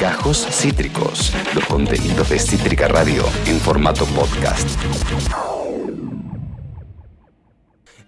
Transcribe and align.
Gajos 0.00 0.46
Cítricos, 0.50 1.32
los 1.54 1.64
contenidos 1.66 2.30
de 2.30 2.38
Cítrica 2.38 2.86
Radio 2.86 3.24
en 3.46 3.58
formato 3.58 4.04
podcast. 4.06 4.68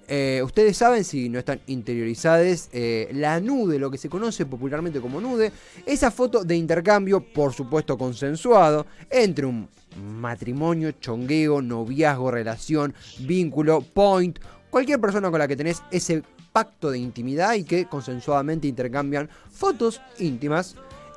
Eh, 0.07 0.41
ustedes 0.45 0.77
saben, 0.77 1.03
si 1.03 1.29
no 1.29 1.41
están 1.41 1.61
interiorizados, 1.67 2.69
eh, 2.73 3.09
la 3.13 3.41
nude, 3.41 3.81
lo 3.81 3.91
que 3.91 3.99
se 3.99 4.09
conoce 4.09 4.47
popularmente 4.47 5.01
como 5.01 5.21
nude, 5.21 5.51
esa 5.85 6.13
foto 6.13 6.45
de 6.45 6.55
intercambio, 6.55 7.21
por 7.21 7.53
supuesto 7.53 7.99
consensuado, 7.99 8.87
entre 9.11 9.47
un 9.47 9.69
matrimonio, 10.01 10.93
chongueo, 10.93 11.61
noviazgo, 11.61 12.31
relación, 12.31 12.95
vínculo, 13.19 13.81
point, 13.81 14.39
cualquier 14.71 15.01
persona 15.01 15.29
con 15.31 15.41
la 15.41 15.49
que 15.49 15.57
tenés 15.57 15.83
ese 15.91 16.23
pacto 16.53 16.91
de 16.91 16.99
intimidad 16.99 17.55
y 17.55 17.65
que 17.65 17.87
consensuadamente 17.87 18.69
intercambian 18.69 19.29
fotos 19.51 20.01
íntimas. 20.19 20.77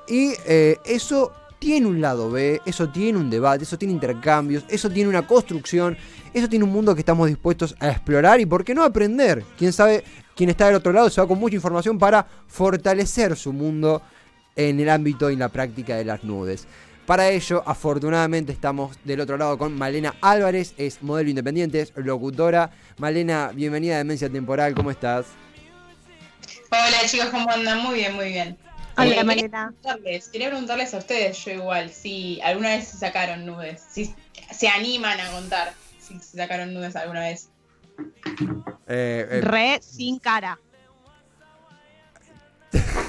Y 0.09 0.33
eh, 0.45 0.77
eso 0.85 1.31
tiene 1.59 1.85
un 1.85 2.01
lado 2.01 2.31
B, 2.31 2.61
eso 2.65 2.89
tiene 2.89 3.19
un 3.19 3.29
debate, 3.29 3.63
eso 3.63 3.77
tiene 3.77 3.93
intercambios, 3.93 4.63
eso 4.69 4.89
tiene 4.89 5.09
una 5.09 5.27
construcción, 5.27 5.97
eso 6.33 6.49
tiene 6.49 6.65
un 6.65 6.71
mundo 6.71 6.95
que 6.95 7.01
estamos 7.01 7.27
dispuestos 7.27 7.75
a 7.79 7.89
explorar 7.89 8.39
y 8.39 8.45
por 8.45 8.63
qué 8.63 8.73
no 8.73 8.83
aprender. 8.83 9.43
Quién 9.57 9.71
sabe, 9.71 10.03
quien 10.35 10.49
está 10.49 10.65
del 10.65 10.75
otro 10.75 10.91
lado 10.91 11.09
se 11.09 11.21
va 11.21 11.27
con 11.27 11.39
mucha 11.39 11.55
información 11.55 11.99
para 11.99 12.25
fortalecer 12.47 13.35
su 13.35 13.53
mundo 13.53 14.01
en 14.55 14.79
el 14.79 14.89
ámbito 14.89 15.29
y 15.29 15.33
en 15.33 15.39
la 15.39 15.49
práctica 15.49 15.95
de 15.95 16.05
las 16.05 16.23
nudes. 16.23 16.65
Para 17.05 17.29
ello, 17.29 17.63
afortunadamente 17.65 18.51
estamos 18.51 18.97
del 19.03 19.19
otro 19.19 19.35
lado 19.37 19.57
con 19.57 19.75
Malena 19.75 20.15
Álvarez, 20.21 20.73
es 20.77 21.01
modelo 21.01 21.29
independiente, 21.29 21.81
es 21.81 21.91
locutora. 21.95 22.71
Malena, 22.97 23.51
bienvenida 23.53 23.95
a 23.95 23.97
Demencia 23.99 24.29
Temporal, 24.29 24.75
¿cómo 24.75 24.91
estás? 24.91 25.25
Hola 26.71 27.07
chicos, 27.07 27.29
¿cómo 27.29 27.49
andan? 27.49 27.81
Muy 27.83 27.95
bien, 27.95 28.15
muy 28.15 28.27
bien. 28.27 28.68
Hola, 28.99 29.21
Eh, 29.21 29.23
Malena. 29.23 29.73
Quería 29.81 29.93
preguntarles, 29.93 30.29
quería 30.29 30.47
preguntarles 30.49 30.93
a 30.93 30.97
ustedes, 30.97 31.45
yo 31.45 31.51
igual, 31.51 31.89
si 31.89 32.41
alguna 32.41 32.69
vez 32.69 32.87
se 32.87 32.97
sacaron 32.97 33.45
nudes, 33.45 33.81
si 33.89 34.13
se 34.51 34.67
animan 34.67 35.19
a 35.19 35.31
contar 35.31 35.73
si 35.99 36.19
se 36.19 36.37
sacaron 36.37 36.73
nudes 36.73 36.95
alguna 36.95 37.21
vez. 37.21 37.49
Eh, 38.87 39.27
eh, 39.29 39.41
Re 39.41 39.79
sin 39.81 40.19
cara. 40.19 40.59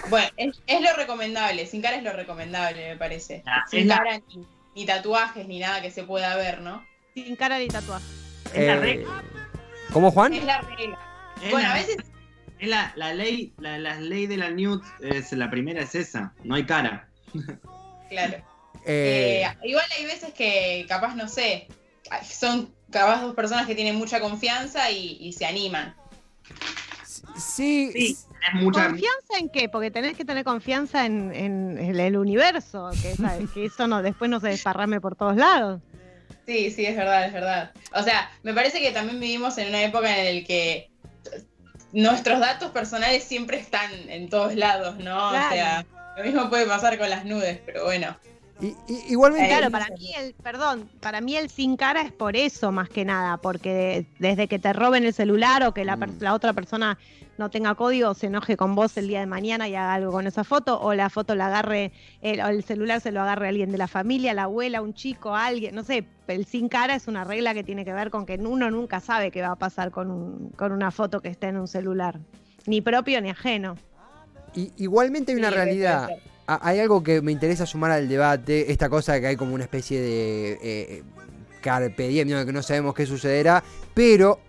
Bueno, 0.08 0.28
es, 0.36 0.61
es 0.66 0.80
lo 0.80 0.94
recomendable, 0.96 1.66
sin 1.66 1.80
cara 1.83 1.96
es 1.96 2.02
lo 2.02 2.12
recomendable, 2.12 2.88
me 2.91 2.96
parece. 2.96 3.42
Ah, 3.46 3.64
sin 3.70 3.80
es 3.80 3.86
la- 3.86 3.96
cara 3.98 4.18
ni, 4.28 4.46
ni 4.74 4.86
tatuajes 4.86 5.46
ni 5.46 5.58
nada 5.61 5.80
que 5.83 5.91
se 5.91 6.02
pueda 6.05 6.34
ver, 6.36 6.61
¿no? 6.61 6.84
Sin 7.14 7.36
cara 7.36 7.58
ni 7.58 7.68
tatuaje. 7.68 8.05
Es 8.55 8.66
la 8.66 8.74
eh, 8.74 8.80
regla. 8.80 9.22
¿Cómo, 9.92 10.11
Juan? 10.11 10.33
Es 10.34 10.44
la 10.44 10.61
regla. 10.61 10.98
Es 11.42 11.50
Bueno, 11.50 11.70
a 11.70 11.74
veces 11.74 11.96
es 12.61 12.69
la, 12.69 12.92
la 12.97 13.14
ley, 13.14 13.53
la, 13.58 13.78
la 13.78 13.98
ley 14.00 14.27
de 14.27 14.36
la 14.36 14.50
nude, 14.50 14.83
es, 15.00 15.33
la 15.33 15.50
primera 15.50 15.83
es 15.83 15.94
esa, 15.94 16.33
no 16.44 16.55
hay 16.55 16.64
cara. 16.67 17.08
Claro. 18.08 18.36
Eh, 18.86 19.42
Eh, 19.44 19.47
igual 19.64 19.84
hay 19.98 20.05
veces 20.05 20.33
que 20.34 20.84
capaz, 20.89 21.14
no 21.14 21.28
sé, 21.28 21.69
son 22.25 22.75
capaz 22.91 23.20
dos 23.22 23.34
personas 23.34 23.67
que 23.67 23.75
tienen 23.75 23.97
mucha 23.97 24.20
confianza 24.20 24.91
y, 24.91 25.17
y 25.20 25.33
se 25.33 25.47
animan. 25.47 25.94
sí, 27.36 27.91
Sí, 27.92 28.17
es 28.48 28.55
mucha. 28.55 28.86
¿Confianza 28.86 29.39
en 29.39 29.48
qué? 29.50 29.69
Porque 29.69 29.91
tenés 29.91 30.17
que 30.17 30.24
tener 30.24 30.45
confianza 30.45 31.06
en, 31.06 31.33
en- 31.34 31.78
en 31.78 32.00
el 32.00 32.17
universo, 32.17 32.91
que, 33.02 33.14
¿sabes? 33.17 33.50
que 33.55 33.67
eso 33.67 33.86
no, 33.86 34.02
después 34.02 34.30
no 34.30 34.41
se 34.41 34.48
desparrame 34.48 35.00
por 35.00 35.14
todos 35.17 35.36
lados. 35.36 35.80
Sí, 36.47 36.70
sí, 36.70 36.84
es 36.84 36.97
verdad, 36.97 37.27
es 37.27 37.33
verdad. 37.33 37.72
O 37.95 38.02
sea, 38.02 38.30
me 38.42 38.52
parece 38.55 38.80
que 38.80 38.91
también 38.91 39.20
vivimos 39.20 39.56
en 39.58 39.69
una 39.69 39.83
época 39.84 40.19
en 40.19 40.41
la 40.41 40.45
que 40.47 40.91
nuestros 41.92 42.41
datos 42.41 42.70
personales 42.70 43.24
siempre 43.24 43.58
están 43.58 43.91
en 44.08 44.28
todos 44.28 44.55
lados, 44.55 44.96
¿no? 44.98 45.30
Claro. 45.30 45.46
O 45.46 45.52
sea, 45.52 45.86
lo 46.16 46.24
mismo 46.24 46.50
puede 46.50 46.66
pasar 46.66 46.98
con 46.98 47.10
las 47.10 47.24
nudes, 47.24 47.60
pero 47.64 47.84
bueno. 47.84 48.16
I- 48.66 48.77
igualmente. 49.08 49.48
Claro, 49.48 49.70
para 49.70 49.86
mí 49.89 50.12
el, 50.19 50.34
perdón, 50.34 50.91
para 51.00 51.20
mí 51.20 51.36
el 51.36 51.48
sin 51.50 51.77
cara 51.77 52.03
es 52.03 52.12
por 52.12 52.36
eso 52.36 52.72
más 52.72 52.89
que 52.89 53.05
nada, 53.05 53.36
porque 53.39 53.72
de- 53.72 54.06
desde 54.28 54.48
que 54.48 54.58
te 54.58 54.73
roben 54.73 55.05
el 55.05 55.14
celular 55.14 55.62
o 55.64 55.73
que 55.73 55.84
la, 55.84 55.96
per- 55.96 56.11
Mm. 56.11 56.18
la 56.20 56.34
otra 56.34 56.52
persona 56.52 56.98
no 57.39 57.48
tenga 57.48 57.74
código, 57.74 58.12
se 58.12 58.27
enoje 58.27 58.58
con 58.58 58.74
vos 58.74 58.95
el 58.98 59.08
día 59.08 59.20
de 59.20 59.27
mañana 59.27 59.67
y 59.67 59.74
haga 59.74 59.95
algo 59.95 60.12
con 60.12 60.27
esa 60.27 60.45
foto, 60.45 60.79
o 60.79 60.92
la 60.92 61.08
foto 61.08 61.34
la 61.34 61.46
agarre, 61.46 61.90
el, 62.20 62.39
o 62.40 62.48
el 62.48 62.62
celular 62.64 63.01
se 63.01 63.12
lo 63.12 63.23
agarre 63.23 63.48
alguien 63.48 63.73
de 63.73 63.79
la 63.79 63.89
familia, 63.89 64.34
la 64.34 64.42
abuela, 64.42 64.83
un 64.83 64.92
chico, 64.92 65.34
alguien, 65.34 65.74
no 65.74 65.83
sé, 65.83 66.05
el 66.27 66.45
sin 66.45 66.68
cara 66.68 66.95
es 66.95 67.08
una 67.08 67.24
regla 67.24 67.55
que 67.55 67.64
tiene 67.64 67.84
que 67.86 67.95
ver 67.95 68.11
con 68.11 68.27
que 68.27 68.34
uno 68.34 68.70
nunca 68.70 69.01
sabe 69.01 69.30
qué 69.30 69.40
va 69.40 69.52
a 69.52 69.57
pasar 69.57 69.90
con, 69.90 70.11
un- 70.11 70.51
con 70.51 70.70
una 70.73 70.90
foto 70.90 71.20
que 71.23 71.29
esté 71.29 71.46
en 71.46 71.57
un 71.57 71.67
celular, 71.67 72.20
ni 72.67 72.83
propio 72.83 73.23
ni 73.23 73.30
ajeno. 73.30 73.77
i- 74.55 74.73
igualmente 74.79 75.33
hay 75.33 75.39
una 75.39 75.48
Sí, 75.48 75.55
realidad. 75.55 76.08
Ha- 76.50 76.58
Hay 76.68 76.80
algo 76.80 77.00
que 77.02 77.22
me 77.22 77.30
interesa 77.30 77.64
sumar 77.64 77.92
al 77.92 78.08
debate, 78.08 78.72
esta 78.72 78.88
cosa 78.88 79.12
de 79.12 79.20
que 79.20 79.27
hay 79.28 79.36
como 79.36 79.55
una 79.55 79.62
especie 79.62 80.00
de 80.00 80.58
eh, 80.61 81.02
carpe 81.61 82.08
diem, 82.08 82.27
que 82.44 82.52
no 82.52 82.61
sabemos 82.62 82.92
qué 82.94 83.06
sucederá, 83.06 83.62
pero 83.94 84.40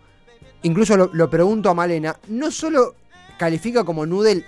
incluso 0.63 0.97
lo, 0.97 1.11
lo 1.13 1.29
pregunto 1.29 1.69
a 1.69 1.75
Malena, 1.75 2.17
no 2.29 2.50
solo 2.50 2.95
califica 3.38 3.84
como 3.84 4.06
nude 4.07 4.44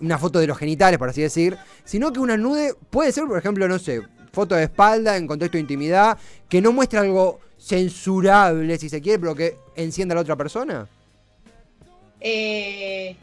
una 0.00 0.18
foto 0.18 0.40
de 0.40 0.48
los 0.48 0.58
genitales, 0.58 0.98
por 0.98 1.08
así 1.08 1.22
decir, 1.22 1.56
sino 1.84 2.12
que 2.12 2.18
una 2.18 2.36
nude 2.36 2.74
puede 2.90 3.12
ser, 3.12 3.26
por 3.26 3.38
ejemplo, 3.38 3.68
no 3.68 3.78
sé, 3.78 4.02
foto 4.32 4.56
de 4.56 4.64
espalda 4.64 5.16
en 5.16 5.28
contexto 5.28 5.56
de 5.56 5.60
intimidad, 5.60 6.18
que 6.48 6.60
no 6.60 6.72
muestra 6.72 7.02
algo 7.02 7.38
censurable, 7.58 8.76
si 8.76 8.88
se 8.88 9.00
quiere, 9.00 9.20
pero 9.20 9.36
que 9.36 9.56
encienda 9.76 10.14
a 10.14 10.16
la 10.16 10.22
otra 10.22 10.34
persona. 10.34 10.88
Eh, 12.20 13.16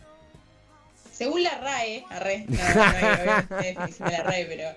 según 1.15 1.43
la 1.43 1.57
RAE, 1.57 2.03
arre, 2.09 2.45
no, 2.49 2.57
no 2.57 3.57
de 3.57 3.75
la 4.11 4.23
RAE, 4.23 4.45
pero. 4.45 4.75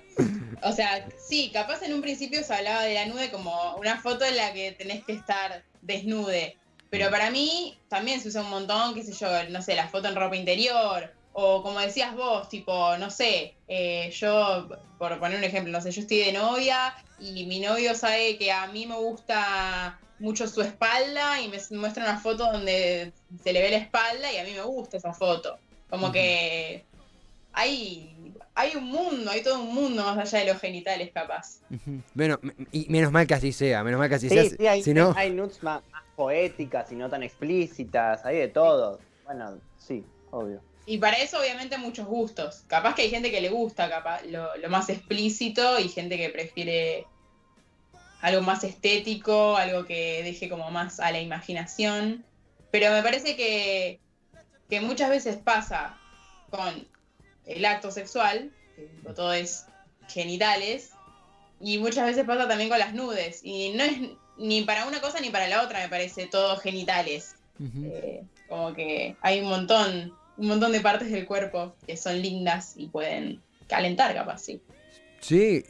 O 0.62 0.72
sea, 0.72 1.06
sí, 1.18 1.50
capaz 1.52 1.82
en 1.82 1.92
un 1.92 2.00
principio 2.00 2.44
se 2.44 2.54
hablaba 2.54 2.82
de 2.82 2.94
la 2.94 3.06
nude 3.06 3.30
como 3.30 3.74
una 3.76 4.00
foto 4.00 4.24
en 4.24 4.36
la 4.36 4.52
que 4.52 4.72
tenés 4.72 5.04
que 5.04 5.12
estar 5.12 5.64
desnude. 5.82 6.56
Pero 6.90 7.10
para 7.10 7.30
mí 7.30 7.76
también 7.88 8.20
se 8.20 8.28
usa 8.28 8.42
un 8.42 8.50
montón, 8.50 8.94
qué 8.94 9.02
sé 9.02 9.12
yo, 9.12 9.28
no 9.50 9.60
sé, 9.62 9.74
la 9.74 9.88
foto 9.88 10.08
en 10.08 10.14
ropa 10.14 10.36
interior. 10.36 11.12
O 11.32 11.62
como 11.62 11.80
decías 11.80 12.14
vos, 12.14 12.48
tipo, 12.48 12.96
no 12.96 13.10
sé, 13.10 13.54
eh, 13.68 14.10
yo, 14.12 14.68
por 14.98 15.18
poner 15.18 15.38
un 15.38 15.44
ejemplo, 15.44 15.72
no 15.72 15.80
sé, 15.80 15.90
yo 15.90 16.00
estoy 16.00 16.18
de 16.18 16.32
novia 16.32 16.94
y 17.20 17.46
mi 17.46 17.60
novio 17.60 17.94
sabe 17.94 18.38
que 18.38 18.50
a 18.50 18.66
mí 18.68 18.86
me 18.86 18.96
gusta 18.96 19.98
mucho 20.18 20.48
su 20.48 20.62
espalda 20.62 21.40
y 21.40 21.48
me 21.48 21.58
muestra 21.78 22.04
una 22.04 22.18
foto 22.18 22.50
donde 22.50 23.12
se 23.42 23.52
le 23.52 23.62
ve 23.62 23.70
la 23.70 23.76
espalda 23.76 24.32
y 24.32 24.38
a 24.38 24.44
mí 24.44 24.52
me 24.52 24.62
gusta 24.62 24.96
esa 24.96 25.12
foto. 25.12 25.58
Como 25.90 26.12
que 26.12 26.84
hay, 27.52 28.34
hay 28.54 28.76
un 28.76 28.84
mundo, 28.84 29.30
hay 29.30 29.42
todo 29.42 29.60
un 29.62 29.74
mundo 29.74 30.02
más 30.04 30.18
allá 30.18 30.44
de 30.44 30.52
los 30.52 30.60
genitales, 30.60 31.10
capaz. 31.12 31.60
Bueno, 32.14 32.38
y 32.72 32.86
menos 32.88 33.10
mal 33.10 33.26
que 33.26 33.34
así 33.34 33.52
sea, 33.52 33.82
menos 33.82 33.98
mal 33.98 34.08
que 34.08 34.16
así 34.16 34.28
Sí, 34.28 34.34
sea. 34.34 34.50
sí, 34.50 34.66
hay, 34.66 34.82
si 34.82 34.94
no, 34.94 35.14
hay 35.16 35.30
nudes 35.30 35.62
más, 35.62 35.82
más 35.90 36.02
poéticas 36.16 36.92
y 36.92 36.96
no 36.96 37.08
tan 37.08 37.22
explícitas, 37.22 38.24
hay 38.24 38.36
de 38.36 38.48
todo. 38.48 39.00
Bueno, 39.24 39.58
sí, 39.78 40.04
obvio. 40.30 40.60
Y 40.86 40.98
para 40.98 41.16
eso, 41.18 41.38
obviamente, 41.38 41.76
muchos 41.76 42.06
gustos. 42.06 42.64
Capaz 42.66 42.94
que 42.94 43.02
hay 43.02 43.10
gente 43.10 43.30
que 43.30 43.40
le 43.42 43.50
gusta 43.50 43.90
capaz, 43.90 44.22
lo, 44.24 44.56
lo 44.56 44.68
más 44.70 44.88
explícito 44.88 45.78
y 45.78 45.88
gente 45.88 46.16
que 46.16 46.30
prefiere 46.30 47.06
algo 48.22 48.40
más 48.42 48.64
estético, 48.64 49.56
algo 49.56 49.84
que 49.84 50.22
deje 50.22 50.48
como 50.48 50.70
más 50.70 50.98
a 51.00 51.12
la 51.12 51.20
imaginación. 51.20 52.24
Pero 52.70 52.90
me 52.90 53.02
parece 53.02 53.36
que, 53.36 54.00
que 54.68 54.80
muchas 54.80 55.10
veces 55.10 55.36
pasa 55.36 55.96
con 56.50 56.86
el 57.46 57.64
acto 57.64 57.90
sexual, 57.90 58.50
que 58.76 59.12
todo 59.14 59.32
es 59.32 59.66
genitales, 60.08 60.90
y 61.60 61.78
muchas 61.78 62.06
veces 62.06 62.24
pasa 62.24 62.46
también 62.46 62.70
con 62.70 62.78
las 62.78 62.94
nudes. 62.94 63.40
Y 63.42 63.70
no 63.70 63.84
es 63.84 63.98
ni 64.38 64.62
para 64.62 64.86
una 64.86 65.00
cosa 65.00 65.20
ni 65.20 65.30
para 65.30 65.48
la 65.48 65.62
otra, 65.62 65.80
me 65.80 65.88
parece, 65.88 66.26
todo 66.26 66.56
genitales. 66.58 67.34
Eh, 67.82 68.22
como 68.48 68.72
que 68.72 69.16
hay 69.20 69.40
un 69.40 69.48
montón, 69.48 70.12
un 70.36 70.46
montón 70.46 70.70
de 70.72 70.80
partes 70.80 71.10
del 71.10 71.26
cuerpo 71.26 71.74
que 71.86 71.96
son 71.96 72.22
lindas 72.22 72.74
y 72.76 72.86
pueden 72.86 73.42
calentar, 73.66 74.14
capaz, 74.14 74.38
sí. 74.38 74.60
Sí, 75.20 75.64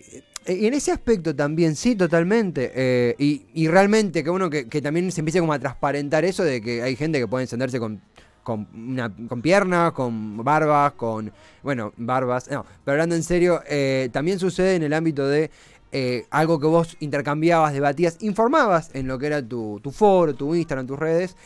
eh, 0.44 0.58
y 0.60 0.66
en 0.66 0.74
ese 0.74 0.92
aspecto 0.92 1.34
también, 1.34 1.74
sí, 1.74 1.96
totalmente. 1.96 2.70
eh, 2.74 3.14
y, 3.18 3.46
y 3.54 3.68
realmente 3.68 4.22
que 4.22 4.28
uno 4.28 4.50
que, 4.50 4.68
que 4.68 4.82
también 4.82 5.10
se 5.10 5.22
empiece 5.22 5.40
como 5.40 5.54
a 5.54 5.58
transparentar 5.58 6.26
eso 6.26 6.44
de 6.44 6.60
que 6.60 6.82
hay 6.82 6.94
gente 6.94 7.18
que 7.18 7.26
puede 7.26 7.44
encenderse 7.44 7.80
con, 7.80 8.02
con, 8.42 8.66
una- 8.74 9.12
con 9.28 9.42
piernas, 9.42 9.92
con 9.92 10.36
barbas, 10.44 10.92
con, 10.92 11.32
bueno, 11.62 11.92
barbas, 11.96 12.50
no, 12.50 12.64
pero 12.84 12.92
hablando 12.94 13.14
en 13.14 13.22
serio, 13.22 13.60
eh, 13.68 14.08
también 14.12 14.38
sucede 14.38 14.76
en 14.76 14.82
el 14.82 14.92
ámbito 14.92 15.26
de 15.26 15.50
eh, 15.90 16.26
algo 16.30 16.60
que 16.60 16.66
vos 16.66 16.96
intercambiabas, 17.00 17.72
debatías, 17.72 18.18
informabas 18.20 18.90
en 18.94 19.06
lo 19.08 19.18
que 19.18 19.26
era 19.26 19.42
tu, 19.46 19.80
tu 19.82 19.90
foro, 19.90 20.34
tu 20.34 20.54
Instagram, 20.54 20.86
tus 20.86 20.98
redes, 20.98 21.36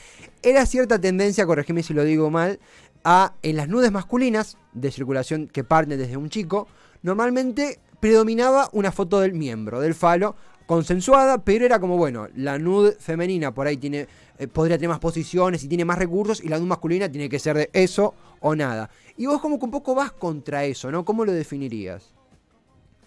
era 0.42 0.66
cierta 0.66 1.00
tendencia, 1.00 1.46
corregime 1.46 1.82
si 1.82 1.94
lo 1.94 2.02
digo 2.04 2.30
mal, 2.30 2.58
a 3.04 3.34
en 3.42 3.56
las 3.56 3.68
nudes 3.68 3.90
masculinas 3.92 4.56
de 4.72 4.90
circulación 4.90 5.46
que 5.48 5.62
parten 5.64 5.98
desde 5.98 6.16
un 6.16 6.28
chico, 6.28 6.66
normalmente 7.02 7.78
predominaba 8.00 8.68
una 8.72 8.90
foto 8.90 9.20
del 9.20 9.32
miembro, 9.32 9.80
del 9.80 9.94
falo, 9.94 10.34
consensuada, 10.72 11.44
pero 11.44 11.66
era 11.66 11.78
como, 11.78 11.98
bueno, 11.98 12.28
la 12.34 12.58
nude 12.58 12.96
femenina 12.98 13.52
por 13.52 13.66
ahí 13.66 13.76
tiene, 13.76 14.06
eh, 14.38 14.46
podría 14.46 14.78
tener 14.78 14.88
más 14.88 15.00
posiciones 15.00 15.62
y 15.64 15.69
tiene 15.69 15.84
más 15.84 15.98
recursos, 15.98 16.42
y 16.42 16.48
la 16.48 16.56
nude 16.56 16.69
masculina 16.69 17.10
tiene 17.12 17.28
que 17.28 17.38
ser 17.38 17.58
de 17.58 17.70
eso 17.74 18.14
o 18.40 18.54
nada. 18.54 18.88
Y 19.19 19.26
vos 19.26 19.42
como 19.42 19.58
que 19.58 19.66
un 19.66 19.70
poco 19.70 19.94
vas 19.94 20.12
contra 20.12 20.64
eso, 20.64 20.90
¿no? 20.90 21.04
¿Cómo 21.04 21.26
lo 21.26 21.32
definirías? 21.32 22.14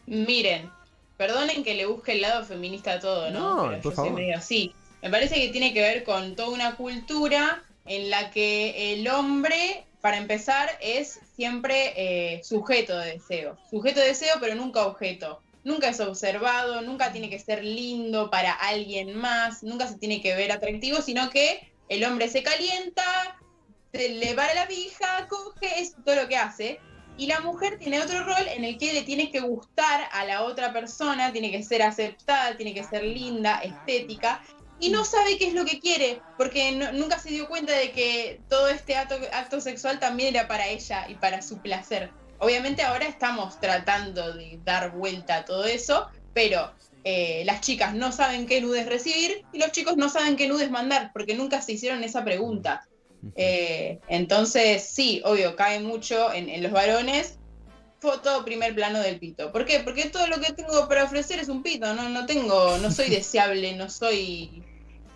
Miren, 0.06 0.69
perdonen 1.17 1.63
que 1.63 1.73
le 1.73 1.88
busque 1.88 2.12
el 2.12 2.21
lado 2.21 2.45
feminista 2.45 2.94
a 2.94 3.00
todo, 3.00 3.31
¿no? 3.31 3.56
No, 3.56 3.69
Pero 3.69 3.81
por 3.81 3.91
yo 3.94 3.95
favor. 3.95 4.21
así. 4.38 4.71
Me 5.01 5.09
parece 5.09 5.33
que 5.35 5.50
tiene 5.50 5.73
que 5.73 5.81
ver 5.81 6.03
con 6.03 6.35
toda 6.35 6.50
una 6.50 6.75
cultura 6.75 7.63
en 7.88 8.12
la 8.12 8.29
que 8.29 8.94
el 8.94 9.07
hombre, 9.07 9.85
para 10.01 10.17
empezar, 10.17 10.69
es 10.81 11.19
siempre 11.35 11.94
eh, 11.97 12.44
sujeto 12.44 12.95
de 13.00 13.13
deseo. 13.13 13.57
Sujeto 13.71 14.01
de 14.01 14.07
deseo, 14.09 14.35
pero 14.39 14.53
nunca 14.53 14.85
objeto. 14.85 15.41
Nunca 15.65 15.89
es 15.89 16.00
observado, 16.00 16.81
nunca 16.81 17.12
tiene 17.12 17.29
que 17.29 17.39
ser 17.39 17.63
lindo 17.63 18.29
para 18.29 18.53
alguien 18.53 19.17
más, 19.17 19.63
nunca 19.63 19.88
se 19.88 19.97
tiene 19.97 20.21
que 20.21 20.35
ver 20.35 20.51
atractivo, 20.51 21.01
sino 21.01 21.29
que 21.29 21.73
el 21.89 22.06
hombre 22.06 22.29
se 22.29 22.44
calienta, 22.44 23.03
se 23.91 24.09
le 24.09 24.33
para 24.35 24.53
la 24.53 24.67
pija, 24.67 25.27
coge, 25.27 25.81
es 25.81 25.95
todo 26.06 26.15
lo 26.15 26.27
que 26.27 26.38
hace. 26.38 26.79
Y 27.17 27.27
la 27.27 27.39
mujer 27.39 27.79
tiene 27.79 28.01
otro 28.01 28.23
rol 28.23 28.47
en 28.47 28.63
el 28.63 28.77
que 28.77 28.94
le 28.94 29.01
tiene 29.01 29.31
que 29.31 29.39
gustar 29.39 30.07
a 30.12 30.23
la 30.25 30.44
otra 30.44 30.71
persona, 30.71 31.31
tiene 31.31 31.50
que 31.50 31.63
ser 31.63 31.81
aceptada, 31.81 32.56
tiene 32.56 32.73
que 32.73 32.83
ser 32.83 33.03
linda, 33.03 33.59
estética, 33.59 34.41
y 34.79 34.89
no 34.89 35.06
sabe 35.06 35.38
qué 35.38 35.47
es 35.47 35.53
lo 35.53 35.65
que 35.65 35.79
quiere, 35.79 36.21
porque 36.38 36.73
nunca 36.94 37.17
se 37.17 37.29
dio 37.29 37.47
cuenta 37.47 37.73
de 37.73 37.91
que 37.91 38.41
todo 38.50 38.67
este 38.67 38.95
acto 38.95 39.62
sexual 39.62 40.00
también 40.00 40.35
era 40.35 40.47
para 40.47 40.67
ella 40.67 41.07
y 41.09 41.15
para 41.15 41.41
su 41.41 41.59
placer. 41.59 42.12
Obviamente 42.39 42.83
ahora 42.83 43.05
estamos 43.05 43.59
tratando 43.59 44.33
de 44.33 44.59
dar 44.63 44.91
vuelta 44.91 45.37
a 45.37 45.45
todo 45.45 45.65
eso, 45.65 46.07
pero 46.33 46.71
eh, 47.03 47.43
las 47.45 47.61
chicas 47.61 47.93
no 47.93 48.11
saben 48.11 48.45
qué 48.47 48.61
nudes 48.61 48.87
recibir 48.87 49.45
y 49.53 49.59
los 49.59 49.71
chicos 49.71 49.95
no 49.97 50.09
saben 50.09 50.35
qué 50.35 50.47
nudes 50.47 50.71
mandar, 50.71 51.11
porque 51.13 51.35
nunca 51.35 51.61
se 51.61 51.73
hicieron 51.73 52.03
esa 52.03 52.23
pregunta. 52.23 52.87
Eh, 53.35 53.99
entonces, 54.07 54.83
sí, 54.83 55.21
obvio, 55.23 55.55
cae 55.55 55.79
mucho 55.79 56.31
en, 56.33 56.49
en 56.49 56.63
los 56.63 56.71
varones. 56.71 57.39
Foto 57.99 58.43
primer 58.45 58.75
plano 58.75 58.99
del 58.99 59.19
pito. 59.19 59.51
¿Por 59.51 59.65
qué? 59.65 59.79
Porque 59.79 60.09
todo 60.09 60.27
lo 60.27 60.39
que 60.39 60.53
tengo 60.53 60.88
para 60.88 61.05
ofrecer 61.05 61.39
es 61.39 61.49
un 61.49 61.63
pito. 61.63 61.93
No, 61.95 62.09
no 62.09 62.25
tengo, 62.25 62.77
no 62.77 62.91
soy 62.91 63.09
deseable, 63.09 63.75
no 63.75 63.89
soy. 63.89 64.63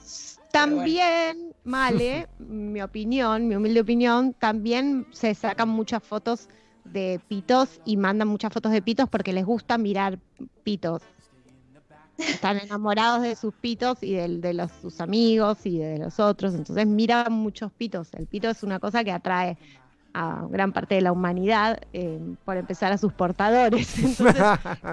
También, 0.52 1.50
Male, 1.64 2.28
mi 2.40 2.82
opinión, 2.82 3.48
mi 3.48 3.56
humilde 3.56 3.82
opinión, 3.82 4.34
también 4.34 5.06
se 5.12 5.36
sacan 5.36 5.70
muchas 5.70 6.02
fotos 6.04 6.50
de 6.86 7.20
pitos 7.28 7.80
y 7.86 7.98
mandan 7.98 8.28
muchas 8.28 8.52
fotos 8.54 8.72
de 8.72 8.82
pitos 8.82 9.10
porque 9.10 9.34
les 9.34 9.46
gusta 9.46 9.78
mirar 9.78 10.20
pitos. 10.64 11.04
Están 12.18 12.58
enamorados 12.58 13.22
de 13.22 13.36
sus 13.36 13.54
pitos 13.54 14.04
y 14.04 14.14
del- 14.14 14.42
de, 14.42 14.54
los, 14.54 14.72
sus 14.74 15.00
amigos 15.00 15.66
y 15.66 15.78
de 15.80 15.98
los 16.00 16.20
otros, 16.20 16.54
entonces 16.54 16.86
miran 16.86 17.32
muchos 17.32 17.72
pitos. 17.72 18.14
El 18.14 18.28
pito 18.28 18.50
es 18.50 18.62
una 18.64 18.80
cosa 18.80 19.04
que 19.06 19.12
atrae 19.12 19.58
a 20.14 20.46
gran 20.50 20.72
parte 20.74 20.96
de 20.96 21.02
la 21.02 21.12
humanidad, 21.12 21.80
eh, 21.94 22.20
por 22.44 22.58
empezar 22.58 22.92
a 22.92 22.98
sus 22.98 23.14
portadores. 23.14 23.98
Entonces, 24.00 24.44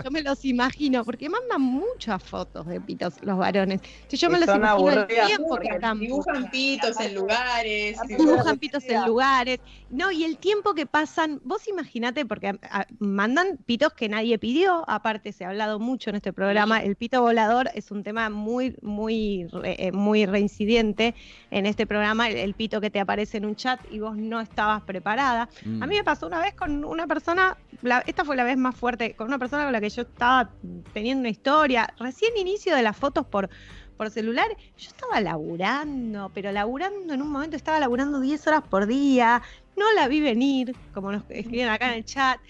yo 0.04 0.10
me 0.10 0.22
los 0.22 0.44
imagino, 0.44 1.04
porque 1.04 1.28
mandan 1.28 1.60
muchas 1.62 2.22
fotos 2.22 2.66
de 2.66 2.80
pitos 2.80 3.14
los 3.22 3.38
varones. 3.38 3.80
Si 4.08 4.16
yo 4.16 4.28
me 4.30 4.38
los 4.38 4.48
imagino 4.54 4.90
el 4.92 5.06
tiempo 5.26 5.56
que 5.56 5.68
están 5.68 5.98
Dibujan 6.00 6.50
pitos 6.50 7.00
en 7.00 7.14
lugares. 7.14 7.98
Dibujan- 8.08 8.58
pitos 8.58 8.84
en 8.84 9.06
lugares. 9.06 9.60
No, 9.90 10.10
y 10.10 10.24
el 10.24 10.36
tiempo 10.38 10.74
que 10.74 10.86
pasan, 10.86 11.40
vos 11.44 11.66
imaginate, 11.68 12.26
porque 12.26 12.48
a- 12.70 12.86
mandan 12.98 13.56
pitos 13.64 13.92
que 13.94 14.08
nadie 14.08 14.38
pidió, 14.38 14.84
aparte 14.88 15.32
se 15.32 15.44
ha 15.44 15.48
hablado 15.48 15.78
mucho 15.78 16.10
en 16.10 16.16
este 16.16 16.32
programa, 16.32 16.82
el 16.82 16.96
pito 16.96 17.22
volador 17.22 17.70
es 17.74 17.90
un 17.90 18.02
tema 18.02 18.28
muy, 18.30 18.76
muy, 18.82 19.46
re- 19.52 19.76
eh, 19.86 19.92
muy 19.92 20.26
reincidente 20.26 21.14
en 21.50 21.66
este 21.66 21.86
programa, 21.86 22.28
el, 22.28 22.36
el 22.36 22.54
pito 22.54 22.80
que 22.80 22.90
te 22.90 23.00
aparece 23.00 23.38
en 23.38 23.46
un 23.46 23.56
chat 23.56 23.80
y 23.90 23.98
vos 24.00 24.16
no 24.16 24.40
estabas 24.40 24.82
preparada. 25.06 25.48
Mm. 25.64 25.82
A 25.82 25.86
mí 25.86 25.94
me 25.94 26.02
pasó 26.04 26.26
una 26.26 26.40
vez 26.40 26.54
con 26.54 26.84
una 26.84 27.06
persona, 27.06 27.56
la- 27.82 28.02
esta 28.06 28.24
fue 28.24 28.34
la 28.34 28.42
vez 28.42 28.56
más 28.56 28.74
fuerte, 28.74 29.14
con 29.14 29.28
una 29.28 29.38
persona 29.38 29.62
con 29.62 29.72
la 29.72 29.80
que 29.80 29.88
yo 29.88 30.02
estaba 30.02 30.50
teniendo 30.92 31.20
una 31.20 31.28
historia, 31.28 31.88
recién 31.98 32.36
inicio 32.36 32.74
de 32.74 32.82
las 32.82 32.96
fotos 32.96 33.24
por, 33.24 33.48
por 33.96 34.10
celular, 34.10 34.48
yo 34.76 34.88
estaba 34.88 35.20
laburando, 35.20 36.30
pero 36.34 36.50
laburando 36.50 37.14
en 37.14 37.22
un 37.22 37.30
momento, 37.30 37.54
estaba 37.56 37.78
laburando 37.78 38.20
10 38.20 38.44
horas 38.48 38.62
por 38.68 38.86
día, 38.86 39.42
no 39.76 39.92
la 39.92 40.08
vi 40.08 40.20
venir, 40.20 40.74
como 40.92 41.12
nos 41.12 41.22
escriben 41.28 41.68
acá 41.68 41.88
en 41.92 41.98
el 41.98 42.04
chat, 42.04 42.40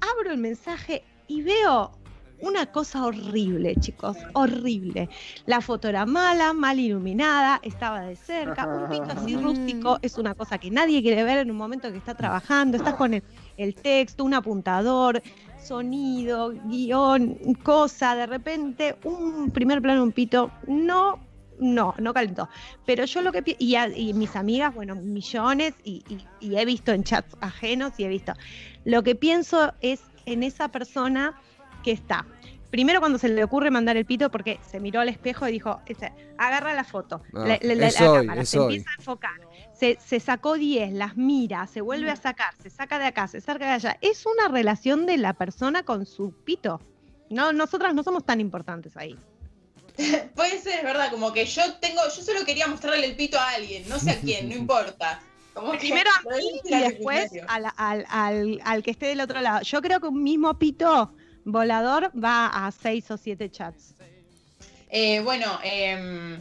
abro 0.00 0.30
el 0.30 0.38
mensaje 0.38 1.02
y 1.26 1.42
veo 1.42 1.90
una 2.40 2.66
cosa 2.66 3.04
horrible, 3.06 3.76
chicos, 3.76 4.16
horrible. 4.34 5.08
La 5.46 5.60
foto 5.60 5.88
era 5.88 6.04
mala, 6.04 6.52
mal 6.52 6.78
iluminada, 6.78 7.58
estaba 7.62 8.02
de 8.02 8.16
cerca, 8.16 8.68
un 8.72 8.88
pito 8.88 9.12
así 9.12 9.36
rústico, 9.36 9.98
es 10.02 10.18
una 10.18 10.34
cosa 10.34 10.58
que 10.58 10.70
nadie 10.70 11.00
quiere 11.02 11.22
ver 11.24 11.38
en 11.38 11.50
un 11.50 11.56
momento 11.56 11.90
que 11.90 11.98
está 11.98 12.14
trabajando, 12.14 12.76
estás 12.76 12.94
con 12.94 13.14
el, 13.14 13.22
el 13.56 13.74
texto, 13.74 14.24
un 14.24 14.34
apuntador, 14.34 15.22
sonido, 15.62 16.52
guion, 16.66 17.38
cosa, 17.62 18.14
de 18.14 18.26
repente, 18.26 18.96
un 19.04 19.50
primer 19.50 19.80
plano, 19.80 20.02
un 20.02 20.12
pito, 20.12 20.50
no, 20.66 21.18
no, 21.58 21.94
no 21.98 22.12
calentó. 22.12 22.48
Pero 22.84 23.04
yo 23.06 23.22
lo 23.22 23.32
que 23.32 23.56
y, 23.58 23.74
a- 23.76 23.88
y 23.96 24.12
mis 24.12 24.36
amigas, 24.36 24.74
bueno, 24.74 24.94
millones, 24.96 25.74
y, 25.84 26.02
y- 26.08 26.46
y 26.48 26.56
he 26.58 26.64
visto 26.66 26.92
en 26.92 27.04
chats 27.04 27.34
ajenos 27.40 27.92
y 27.98 28.04
he 28.04 28.08
visto. 28.08 28.34
Lo 28.84 29.02
que 29.02 29.14
pienso 29.14 29.72
es 29.80 30.02
en 30.26 30.42
esa 30.42 30.68
persona 30.68 31.34
que 31.84 31.92
está. 31.92 32.26
Primero 32.70 32.98
cuando 32.98 33.18
se 33.18 33.28
le 33.28 33.44
ocurre 33.44 33.70
mandar 33.70 33.96
el 33.96 34.04
pito 34.04 34.30
porque 34.32 34.58
se 34.68 34.80
miró 34.80 35.00
al 35.00 35.08
espejo 35.08 35.46
y 35.46 35.52
dijo, 35.52 35.80
este, 35.86 36.12
agarra 36.38 36.74
la 36.74 36.82
foto, 36.82 37.22
Ah, 37.32 37.56
la, 37.62 37.74
la- 37.74 37.86
hoy, 37.86 37.92
cámara, 38.26 38.44
se 38.44 38.58
hoy. 38.58 38.64
empieza 38.76 38.90
a 38.90 38.94
enfocar, 38.98 39.40
se, 39.72 39.96
se 40.04 40.18
sacó 40.18 40.54
10, 40.54 40.92
las 40.92 41.16
mira, 41.16 41.68
se 41.68 41.80
vuelve 41.82 42.10
a 42.10 42.16
sacar, 42.16 42.52
se 42.60 42.70
saca 42.70 42.98
de 42.98 43.04
acá, 43.06 43.28
se 43.28 43.40
saca 43.40 43.66
de 43.66 43.72
allá. 43.72 43.98
Es 44.00 44.24
una 44.26 44.48
relación 44.48 45.06
de 45.06 45.18
la 45.18 45.34
persona 45.34 45.84
con 45.84 46.04
su 46.04 46.32
pito. 46.32 46.80
No, 47.30 47.52
nosotras 47.52 47.94
no 47.94 48.02
somos 48.02 48.24
tan 48.24 48.40
importantes 48.40 48.96
ahí. 48.96 49.16
Puede 50.34 50.58
ser, 50.60 50.78
es 50.78 50.84
verdad, 50.84 51.10
como 51.12 51.32
que 51.32 51.46
yo 51.46 51.62
tengo, 51.80 52.00
yo 52.16 52.22
solo 52.22 52.44
quería 52.44 52.66
mostrarle 52.66 53.06
el 53.06 53.14
pito 53.14 53.38
a 53.38 53.50
alguien, 53.50 53.88
no 53.88 54.00
sé 54.00 54.10
a 54.10 54.20
quién, 54.20 54.48
no 54.48 54.56
importa. 54.56 55.20
Como 55.52 55.70
que 55.72 55.78
Primero 55.78 56.10
a 56.10 56.36
mí 56.36 56.60
y 56.64 56.76
después 56.80 57.30
al, 57.46 57.66
al- 57.76 58.04
al- 58.08 58.60
al 58.64 58.82
que 58.82 58.90
esté 58.90 59.06
del 59.06 59.20
otro 59.20 59.40
lado. 59.40 59.62
Yo 59.62 59.80
creo 59.80 60.00
que 60.00 60.08
un 60.08 60.20
mismo 60.24 60.58
pito 60.58 61.14
volador 61.44 62.10
va 62.12 62.46
a 62.46 62.70
seis 62.70 63.10
o 63.10 63.16
siete 63.16 63.50
chats. 63.50 63.94
Eh, 64.88 65.20
bueno, 65.20 65.58
em, 65.62 66.40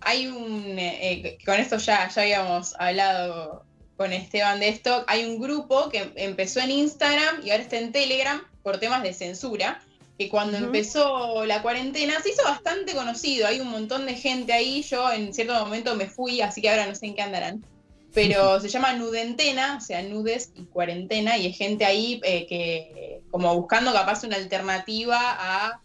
hay 0.00 0.26
un. 0.26 0.78
eh, 0.78 0.98
eh, 1.00 1.38
con 1.44 1.54
esto 1.54 1.76
ya, 1.78 2.08
ya 2.08 2.22
habíamos 2.22 2.74
hablado 2.78 3.64
con 3.96 4.12
Esteban 4.12 4.60
de 4.60 4.68
esto. 4.68 5.04
Hay 5.06 5.24
un 5.24 5.40
grupo 5.40 5.88
que 5.88 6.12
empezó 6.16 6.60
en 6.60 6.70
Instagram 6.70 7.40
y 7.44 7.50
ahora 7.50 7.62
está 7.62 7.78
en 7.78 7.92
Telegram 7.92 8.42
por 8.62 8.78
temas 8.78 9.02
de 9.02 9.12
censura. 9.12 9.80
Que 10.18 10.28
cuando 10.28 10.56
empezó 10.56 11.44
la 11.44 11.60
cuarentena 11.60 12.20
se 12.22 12.30
hizo 12.30 12.44
bastante 12.44 12.94
conocido. 12.94 13.48
Hay 13.48 13.60
un 13.60 13.68
montón 13.68 14.06
de 14.06 14.14
gente 14.14 14.52
ahí. 14.52 14.82
Yo 14.82 15.12
en 15.12 15.34
cierto 15.34 15.54
momento 15.54 15.96
me 15.96 16.06
fui, 16.06 16.40
así 16.40 16.62
que 16.62 16.70
ahora 16.70 16.86
no 16.86 16.94
sé 16.94 17.06
en 17.06 17.14
qué 17.16 17.22
andarán. 17.22 17.64
Pero 18.12 18.60
se 18.60 18.68
llama 18.68 18.92
Nudentena, 18.94 19.76
o 19.76 19.80
sea, 19.80 20.02
nudes 20.02 20.52
y 20.54 20.64
cuarentena, 20.66 21.36
y 21.36 21.46
hay 21.46 21.52
gente 21.52 21.84
ahí 21.84 22.20
eh, 22.22 22.46
que, 22.46 23.03
como 23.34 23.52
buscando 23.56 23.92
capaz 23.92 24.22
una 24.22 24.36
alternativa 24.36 25.18
a 25.20 25.80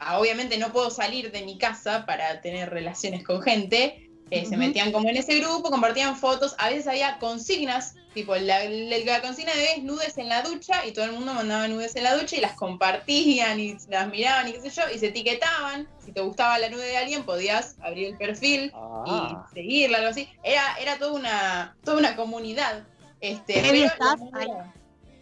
a- 0.00 0.18
obviamente 0.18 0.56
no 0.56 0.72
puedo 0.72 0.88
salir 0.90 1.30
de 1.30 1.42
mi 1.42 1.58
casa 1.58 2.06
para 2.06 2.40
tener 2.40 2.70
relaciones 2.70 3.22
con 3.22 3.42
gente. 3.42 4.08
eh, 4.30 4.46
Se 4.46 4.56
metían 4.56 4.90
como 4.92 5.08
en 5.10 5.16
ese 5.18 5.38
grupo, 5.40 5.70
compartían 5.70 6.16
fotos, 6.16 6.54
a 6.58 6.68
veces 6.70 6.86
había 6.86 7.18
consignas, 7.18 7.94
tipo 8.14 8.34
la, 8.36 8.64
la- 8.64 8.98
la 8.98 9.20
consigna 9.20 9.52
de 9.54 9.72
es 9.74 9.82
nudes 9.82 10.16
en 10.16 10.28
la 10.30 10.40
ducha 10.42 10.86
y 10.86 10.92
todo 10.92 11.04
el 11.04 11.12
mundo 11.12 11.34
mandaba 11.34 11.66
nudes 11.68 11.96
en 11.96 12.04
la 12.04 12.14
ducha 12.16 12.36
y 12.36 12.40
las 12.40 12.52
compartían 12.54 13.58
y 13.60 13.76
las 13.88 14.08
miraban 14.08 14.48
y 14.48 14.52
qué 14.52 14.60
sé 14.62 14.70
yo, 14.70 14.82
y 14.94 14.98
se 14.98 15.08
etiquetaban. 15.08 15.86
Si 16.02 16.12
te 16.12 16.22
gustaba 16.22 16.58
la 16.58 16.70
nude 16.70 16.86
de 16.86 16.96
alguien 16.96 17.24
podías 17.24 17.76
abrir 17.82 18.06
el 18.08 18.16
perfil 18.16 18.70
Ah. 18.74 19.44
y 19.50 19.54
seguirla, 19.54 19.98
algo 19.98 20.10
así. 20.10 20.26
Era, 20.42 20.76
era 20.80 20.96
toda 20.98 21.12
una, 21.12 21.76
toda 21.84 21.98
una 21.98 22.16
comunidad. 22.16 22.84
Este, 23.20 23.60
pero 23.62 23.90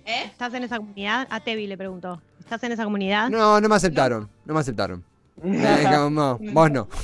¿Eh? 0.06 0.22
¿Estás 0.24 0.54
en 0.54 0.62
esa 0.64 0.76
comunidad? 0.78 1.26
A 1.30 1.40
Tevi 1.40 1.66
le 1.66 1.76
preguntó. 1.76 2.22
¿Estás 2.40 2.62
en 2.62 2.72
esa 2.72 2.84
comunidad? 2.84 3.28
No, 3.28 3.60
no 3.60 3.68
me 3.68 3.74
aceptaron. 3.74 4.28
No 4.44 4.54
me 4.54 4.60
aceptaron. 4.60 5.04
Eh, 5.44 5.84
como, 5.90 6.10
no, 6.10 6.38
vos 6.52 6.70
no. 6.70 6.88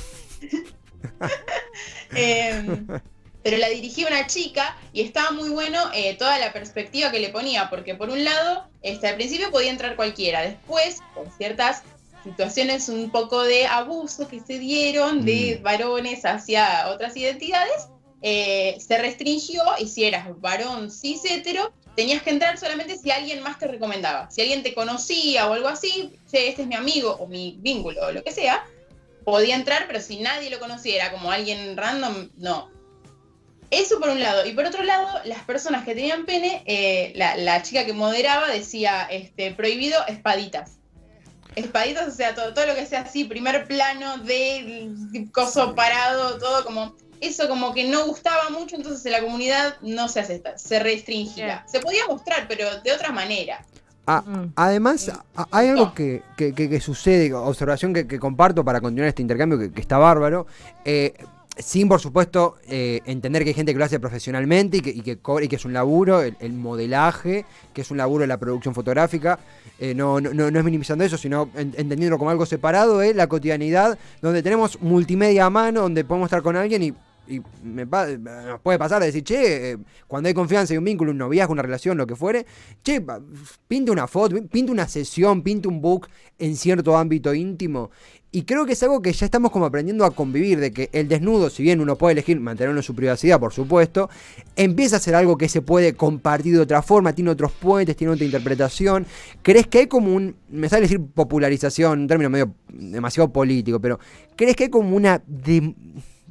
Eh, 2.15 2.83
pero 3.43 3.57
la 3.57 3.69
dirigía 3.71 4.07
una 4.07 4.27
chica 4.27 4.77
y 4.93 5.01
estaba 5.01 5.31
muy 5.31 5.49
bueno 5.49 5.79
eh, 5.95 6.15
toda 6.19 6.39
la 6.39 6.53
perspectiva 6.53 7.11
que 7.11 7.21
le 7.21 7.31
ponía, 7.31 7.71
porque 7.71 7.95
por 7.95 8.11
un 8.11 8.23
lado, 8.23 8.67
este, 8.83 9.09
al 9.09 9.15
principio 9.17 9.51
podía 9.51 9.71
entrar 9.71 9.97
cualquiera, 9.97 10.43
después, 10.43 11.01
por 11.15 11.31
ciertas 11.39 11.83
situaciones 12.23 12.89
un 12.91 13.11
poco 13.11 13.43
de 13.43 13.67
abuso 13.67 14.29
que 14.29 14.41
se 14.41 14.59
dieron 14.59 15.25
de 15.25 15.57
Mm. 15.59 15.63
varones 15.65 16.25
hacia 16.25 16.89
otras 16.89 17.17
identidades, 17.17 17.89
eh, 18.23 18.77
se 18.79 18.99
restringió 18.99 19.63
y 19.79 19.89
si 19.89 20.05
eras 20.05 20.29
varón 20.41 20.91
cis 20.91 21.25
hetero, 21.25 21.73
tenías 21.97 22.23
que 22.23 22.31
entrar 22.31 22.59
solamente 22.59 22.97
si 22.97 23.11
alguien 23.11 23.43
más 23.43 23.59
te 23.59 23.67
recomendaba. 23.67 24.31
Si 24.31 24.41
alguien 24.41 24.63
te 24.63 24.75
conocía 24.75 25.49
o 25.49 25.53
algo 25.53 25.69
así, 25.69 26.13
che, 26.31 26.49
este 26.49 26.63
es 26.63 26.69
mi 26.69 26.75
amigo 26.75 27.17
o 27.19 27.27
mi 27.27 27.57
vínculo 27.61 28.07
o 28.07 28.13
lo 28.13 28.23
que 28.23 28.33
sea, 28.33 28.65
podía 29.25 29.57
entrar, 29.57 29.85
pero 29.87 30.01
si 30.01 30.21
nadie 30.21 30.51
lo 30.51 30.61
conociera 30.61 31.11
como 31.11 31.31
alguien 31.31 31.77
random, 31.77 32.31
no. 32.37 32.71
Eso 33.71 33.99
por 33.99 34.11
un 34.11 34.21
lado. 34.21 34.47
Y 34.47 34.53
por 34.53 34.67
otro 34.67 34.83
lado, 34.83 35.21
las 35.25 35.43
personas 35.45 35.85
que 35.85 35.95
tenían 35.95 36.27
pene, 36.27 36.63
eh, 36.67 37.13
la, 37.17 37.63
chica 37.63 37.87
que 37.87 37.93
moderaba 37.93 38.49
decía, 38.49 39.09
este, 39.11 39.53
prohibido 39.53 39.99
espaditas. 40.07 40.79
espaditas, 41.57 42.09
o 42.09 42.11
sea, 42.11 42.35
todo, 42.35 42.55
todo 42.55 42.67
lo 42.67 42.75
que 42.75 42.87
sea 42.87 43.01
así, 43.01 43.25
primer 43.25 43.67
plano 43.67 44.19
de 44.19 44.91
coso 45.33 45.75
parado, 45.75 46.39
todo 46.39 46.65
como 46.65 46.95
eso 47.23 47.49
como 47.49 47.73
que 47.73 47.89
no 47.89 48.07
gustaba 48.07 48.51
mucho, 48.51 48.77
entonces 48.77 49.05
en 49.07 49.13
la 49.13 49.21
comunidad 49.23 49.77
no 49.83 50.09
se 50.09 50.21
acepta, 50.21 50.59
se 50.59 50.79
restringía. 50.81 51.65
Se 51.67 51.81
podía 51.81 52.07
mostrar, 52.09 52.47
pero 52.49 52.67
de 52.83 52.93
otra 52.93 53.11
manera. 53.13 53.65
Ah, 54.07 54.23
Mm. 54.27 54.53
además, 54.57 55.11
a- 55.37 55.47
hay 55.53 55.69
algo 55.69 55.95
que, 55.95 56.23
que- 56.37 56.53
que- 56.53 56.69
que 56.69 56.81
sucede, 56.81 57.33
observación 57.33 57.95
que, 57.95 58.07
que 58.09 58.19
comparto 58.19 58.65
para 58.65 58.81
continuar 58.81 59.09
este 59.09 59.23
intercambio 59.23 59.59
que, 59.59 59.71
que 59.73 59.81
está 59.81 59.97
bárbaro. 59.99 60.47
eh, 60.85 61.15
sin, 61.59 61.87
por 61.87 62.01
supuesto, 62.01 62.57
eh, 62.67 63.01
entender 63.05 63.43
que 63.45 63.51
hay 63.51 63.55
gente 63.55 63.73
que 63.75 63.79
lo 63.79 63.85
hace 63.85 64.01
profesionalmente 64.01 64.79
y 64.79 64.81
que, 64.81 64.89
y 64.89 65.03
que, 65.03 65.19
cobra- 65.19 65.45
y 65.45 65.49
que 65.49 65.57
es 65.57 65.65
un 65.67 65.75
laburo, 65.75 66.23
el, 66.23 66.35
el 66.41 66.55
modelaje, 66.55 67.45
que 67.75 67.83
es 67.83 67.91
un 67.91 67.99
laburo 67.99 68.23
de 68.23 68.27
la 68.29 68.39
producción 68.39 68.75
fotográfica. 68.75 69.39
eh, 69.79 69.95
no, 69.95 70.21
no, 70.21 70.33
no 70.33 70.51
no 70.51 70.59
es 70.59 70.65
minimizando 70.65 71.05
eso, 71.05 71.19
sino 71.19 71.51
en- 71.55 71.75
entendiéndolo 71.77 72.17
como 72.19 72.31
algo 72.31 72.47
separado, 72.47 73.03
es 73.03 73.15
la 73.17 73.27
cotidianidad, 73.27 73.99
donde 74.23 74.43
tenemos 74.43 74.81
multimedia 74.81 75.45
a 75.47 75.51
mano, 75.51 75.83
donde 75.83 76.05
podemos 76.05 76.27
estar 76.27 76.43
con 76.43 76.57
alguien 76.57 76.83
y. 76.83 76.95
y 77.29 77.41
nos 77.63 78.61
puede 78.63 78.79
pasar 78.79 79.01
de 79.01 79.07
decir, 79.07 79.23
che, 79.23 79.73
eh, 79.73 79.79
cuando 80.07 80.29
hay 80.29 80.35
confianza 80.35 80.75
y 80.75 80.77
un 80.77 80.85
vínculo, 80.85 81.13
un 81.13 81.19
noviazgo, 81.19 81.53
una 81.53 81.63
relación, 81.63 81.97
lo 81.97 82.07
que 82.07 82.17
fuere, 82.17 82.47
che, 82.83 83.05
pinte 83.69 83.91
una 83.91 84.07
foto, 84.07 84.37
pinte 84.49 84.73
una 84.73 84.89
sesión, 84.89 85.43
pinte 85.43 85.69
un 85.69 85.81
book 85.81 86.09
en 86.39 86.57
cierto 86.57 86.97
ámbito 86.97 87.33
íntimo. 87.35 87.91
Y 88.35 88.45
creo 88.45 88.65
que 88.65 88.73
es 88.73 88.83
algo 88.83 89.03
que 89.03 89.13
ya 89.13 89.27
estamos 89.27 89.51
como 89.51 89.67
aprendiendo 89.67 90.07
a 90.07 90.11
convivir, 90.11 90.59
de 90.59 90.73
que 90.73 90.89
el 90.93 91.07
desnudo, 91.07 91.51
si 91.51 91.63
bien 91.63 91.81
uno 91.81 91.97
puede 91.97 92.13
elegir 92.13 92.41
mantenerlo 92.41 92.81
en 92.81 92.83
su 92.83 92.95
privacidad, 92.95 93.39
por 93.39 93.53
supuesto, 93.53 94.09
empieza 94.57 94.97
a 94.97 95.01
ser 95.01 95.15
algo 95.15 95.37
que 95.37 95.51
se 95.51 95.61
puede 95.61 95.95
compartir 95.95 96.55
de 96.55 96.61
otra 96.61 96.81
forma, 96.81 97.13
tiene 97.13 97.31
otros 97.31 97.53
puentes, 97.53 97.95
tiene 97.95 98.15
otra 98.15 98.25
interpretación. 98.25 99.07
¿Crees 99.43 99.67
que 99.67 99.81
hay 99.81 99.87
como 99.87 100.15
un, 100.15 100.35
me 100.49 100.71
sale 100.71 100.83
decir 100.83 101.01
popularización, 101.15 102.01
un 102.01 102.09
término 102.09 102.31
medio 102.31 102.55
demasiado 102.73 103.31
político, 103.31 103.81
pero 103.81 104.01
¿crees 104.35 104.57
que 104.57 104.65
hay 104.65 104.71
como 104.71 104.97
una 104.97 105.23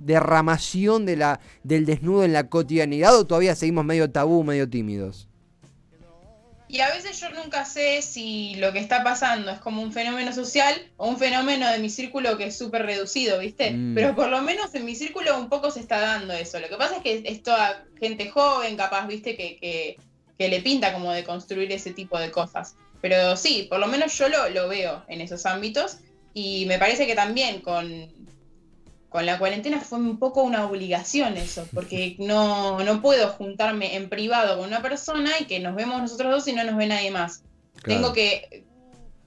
derramación 0.06 1.06
de 1.06 1.16
la, 1.16 1.40
del 1.64 1.86
desnudo 1.86 2.24
en 2.24 2.34
la 2.34 2.50
cotidianidad 2.50 3.18
o 3.18 3.26
todavía 3.26 3.56
seguimos 3.56 3.86
medio 3.86 4.10
tabú, 4.10 4.44
medio 4.44 4.70
tímidos? 4.70 5.28
Y 6.72 6.80
a 6.80 6.90
veces 6.90 7.20
yo 7.20 7.30
nunca 7.32 7.66
sé 7.66 8.02
si 8.02 8.56
lo 8.56 8.72
que 8.72 8.80
está 8.80 9.04
pasando 9.04 9.52
es 9.52 9.60
como 9.60 9.82
un 9.82 9.92
fenómeno 9.92 10.32
social 10.32 10.74
o 10.96 11.10
un 11.10 11.18
fenómeno 11.18 11.70
de 11.70 11.80
mi 11.80 11.90
círculo 11.90 12.38
que 12.38 12.46
es 12.46 12.58
súper 12.58 12.86
reducido, 12.86 13.40
¿viste? 13.40 13.72
Mm. 13.72 13.94
Pero 13.94 14.16
por 14.16 14.30
lo 14.30 14.42
menos 14.42 14.74
en 14.74 14.86
mi 14.86 14.96
círculo 14.96 15.38
un 15.38 15.50
poco 15.50 15.70
se 15.70 15.82
está 15.82 16.00
dando 16.00 16.32
eso. 16.32 16.62
Lo 16.62 16.70
que 16.70 16.78
pasa 16.78 16.96
es 16.96 17.02
que 17.02 17.24
es 17.26 17.44
toda 17.44 17.84
gente 18.00 18.30
joven, 18.30 18.78
capaz, 18.78 19.06
¿viste? 19.06 19.36
Que, 19.36 19.58
que, 19.58 19.98
que 20.40 20.48
le 20.48 20.62
pinta 20.62 20.94
como 20.94 21.12
de 21.12 21.26
construir 21.26 21.70
ese 21.74 21.92
tipo 21.92 22.18
de 22.18 22.32
cosas. 22.32 22.76
Pero 23.02 23.36
sí, 23.36 23.68
por 23.70 23.80
lo 23.80 23.88
menos 23.88 24.18
yo 24.18 24.30
lo, 24.30 24.50
lo 24.50 24.70
veo 24.70 25.04
en 25.10 25.20
esos 25.20 25.46
ámbitos. 25.46 25.98
Y 26.34 26.66
me 26.68 26.80
parece 26.80 27.06
que 27.06 27.16
también 27.16 27.60
con, 27.60 27.86
con 29.12 29.26
la 29.26 29.38
cuarentena 29.38 29.82
fue 29.82 30.00
un 30.00 30.18
poco 30.18 30.42
una 30.42 30.66
obligación 30.66 31.36
eso, 31.36 31.68
porque 31.74 32.16
no, 32.18 32.80
no 32.80 33.02
puedo 33.02 33.28
juntarme 33.34 33.98
en 33.98 34.08
privado 34.08 34.58
con 34.58 34.68
una 34.68 34.82
persona 34.82 35.32
y 35.38 35.46
que 35.46 35.60
nos 35.60 35.76
vemos 35.76 36.02
nosotros 36.02 36.32
dos 36.32 36.48
y 36.48 36.54
no 36.54 36.64
nos 36.64 36.78
ve 36.78 36.88
nadie 36.88 37.12
más. 37.12 37.44
Tengo 37.84 38.14
que, 38.14 38.64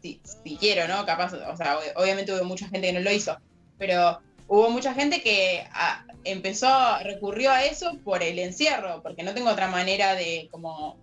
si, 0.01 0.21
si 0.25 0.57
quiero, 0.57 0.89
¿no? 0.89 1.05
Capaz, 1.05 1.35
o 1.35 1.57
sea, 1.59 1.77
ob- 1.79 1.93
obviamente 1.97 2.33
hubo 2.33 2.45
mucha 2.45 2.67
gente 2.69 2.87
que 2.87 2.93
no 2.95 3.01
lo 3.01 3.13
hizo, 3.13 3.37
pero 3.79 4.21
hubo 4.49 4.71
mucha 4.71 4.95
gente 4.95 5.21
que 5.21 5.67
ah, 5.73 6.03
empezó, 6.25 6.99
recurrió 7.03 7.51
a 7.51 7.65
eso 7.67 7.99
por 8.05 8.23
el 8.23 8.39
encierro, 8.39 9.03
porque 9.03 9.23
no 9.23 9.35
tengo 9.35 9.51
otra 9.51 9.69
manera 9.69 10.15
de 10.15 10.49
como 10.51 10.97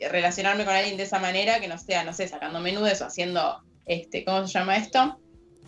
relacionarme 0.00 0.64
con 0.64 0.74
alguien 0.74 0.96
de 0.96 1.04
esa 1.04 1.20
manera 1.20 1.60
que 1.60 1.68
no 1.68 1.78
sea, 1.78 2.02
no 2.02 2.12
sé, 2.12 2.26
sacando 2.26 2.58
menudes 2.58 3.00
o 3.00 3.06
haciendo, 3.06 3.62
este, 3.86 4.24
¿cómo 4.24 4.44
se 4.46 4.58
llama 4.58 4.76
esto? 4.76 5.20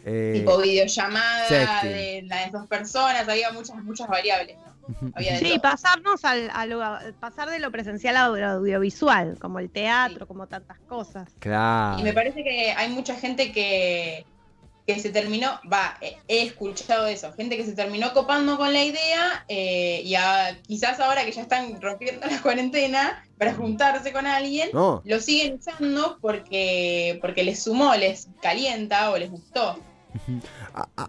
Eh, 0.04 0.33
tipo 0.37 0.57
videollamada 0.59 1.47
sexting. 1.49 1.90
de 1.90 2.23
las 2.26 2.52
dos 2.52 2.66
personas, 2.66 3.28
había 3.28 3.52
muchas, 3.52 3.76
muchas 3.85 4.09
variables, 4.09 4.57
¿no? 4.57 5.11
Había 5.14 5.33
de 5.35 5.38
Sí, 5.38 5.49
todo. 5.50 5.61
pasarnos 5.62 6.25
al, 6.25 6.50
a 6.52 6.66
lo- 6.66 6.83
pasar 7.21 7.50
de 7.50 7.59
lo 7.59 7.71
presencial 7.71 8.16
a 8.16 8.28
lo 8.28 8.47
audiovisual, 8.47 9.38
como 9.38 9.59
el 9.59 9.71
teatro, 9.71 10.26
como 10.26 10.47
tantas 10.47 10.78
cosas. 10.80 11.28
claro. 11.38 12.00
Y 12.00 12.02
me 12.02 12.12
parece 12.12 12.42
que 12.42 12.73
hay 12.73 12.88
mucha 12.88 13.14
gente 13.14 13.52
que, 13.52 14.25
que 14.87 14.99
se 14.99 15.11
terminó, 15.11 15.61
va, 15.73 15.97
he- 16.00 16.16
he 16.26 16.42
escuchado 16.42 17.07
eso, 17.07 17.33
gente 17.35 17.57
que 17.57 17.64
se 17.64 17.75
terminó 17.75 18.12
copando 18.12 18.57
con 18.57 18.73
la 18.73 18.83
idea 18.83 19.45
eh, 19.49 20.00
y 20.04 20.14
a- 20.16 20.59
quizás 20.66 20.99
ahora 20.99 21.25
que 21.25 21.30
ya 21.33 21.42
están 21.42 21.80
rompiendo 21.80 22.26
la 22.30 22.40
cuarentena 22.42 23.23
para 23.38 23.54
juntarse 23.54 24.12
con 24.12 24.26
alguien, 24.26 24.71
No, 24.73 25.02
lo 25.04 25.21
siguen 25.21 25.54
usando 25.61 26.19
porque, 26.21 27.19
porque 27.21 27.45
les 27.45 27.62
sumó, 27.62 27.95
les 27.95 28.28
calienta 28.42 29.11
o 29.11 29.19
les 29.19 29.30
gustó. 29.30 29.78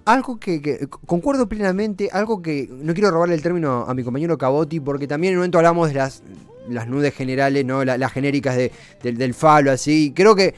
Algo 0.05 0.39
que, 0.39 0.87
concuerdo 1.05 1.47
plenamente, 1.47 2.09
algo 2.11 2.41
que 2.41 2.67
no 2.69 2.93
quiero 2.93 3.11
robarle 3.11 3.35
el 3.35 3.41
término 3.41 3.85
a 3.87 3.93
mi 3.93 4.03
compañero 4.03 4.37
Cabotti, 4.37 4.79
porque 4.79 5.07
también 5.07 5.33
en 5.33 5.37
un 5.37 5.41
momento 5.41 5.57
hablamos 5.57 5.89
de 5.89 5.95
las, 5.95 6.23
las 6.69 6.87
nudes 6.87 7.13
generales, 7.13 7.65
¿no? 7.65 7.83
La- 7.83 7.97
las 7.97 8.11
genéricas 8.11 8.55
de- 8.55 8.71
del, 9.03 9.17
del 9.17 9.33
falo, 9.33 9.71
así. 9.71 10.13
Creo 10.15 10.35
que 10.35 10.53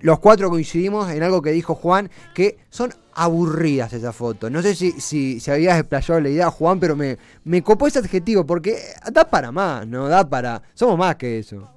los 0.00 0.18
cuatro 0.18 0.48
coincidimos 0.48 1.10
en 1.10 1.22
algo 1.22 1.42
que 1.42 1.50
dijo 1.50 1.74
Juan, 1.74 2.10
que 2.34 2.58
son 2.70 2.92
aburridas 3.14 3.92
esas 3.92 4.16
fotos. 4.16 4.50
No 4.50 4.62
sé 4.62 4.74
si, 4.74 4.92
si, 4.92 5.40
si 5.40 5.50
habías 5.50 5.78
explayado 5.78 6.20
la 6.20 6.30
idea, 6.30 6.50
Juan, 6.50 6.80
pero 6.80 6.96
me, 6.96 7.18
me 7.44 7.62
copó 7.62 7.86
ese 7.86 7.98
adjetivo, 7.98 8.46
porque 8.46 8.78
da 9.12 9.28
para 9.28 9.52
más, 9.52 9.86
¿no? 9.86 10.08
Da 10.08 10.26
para. 10.28 10.62
Somos 10.74 10.96
más 10.96 11.16
que 11.16 11.38
eso. 11.38 11.68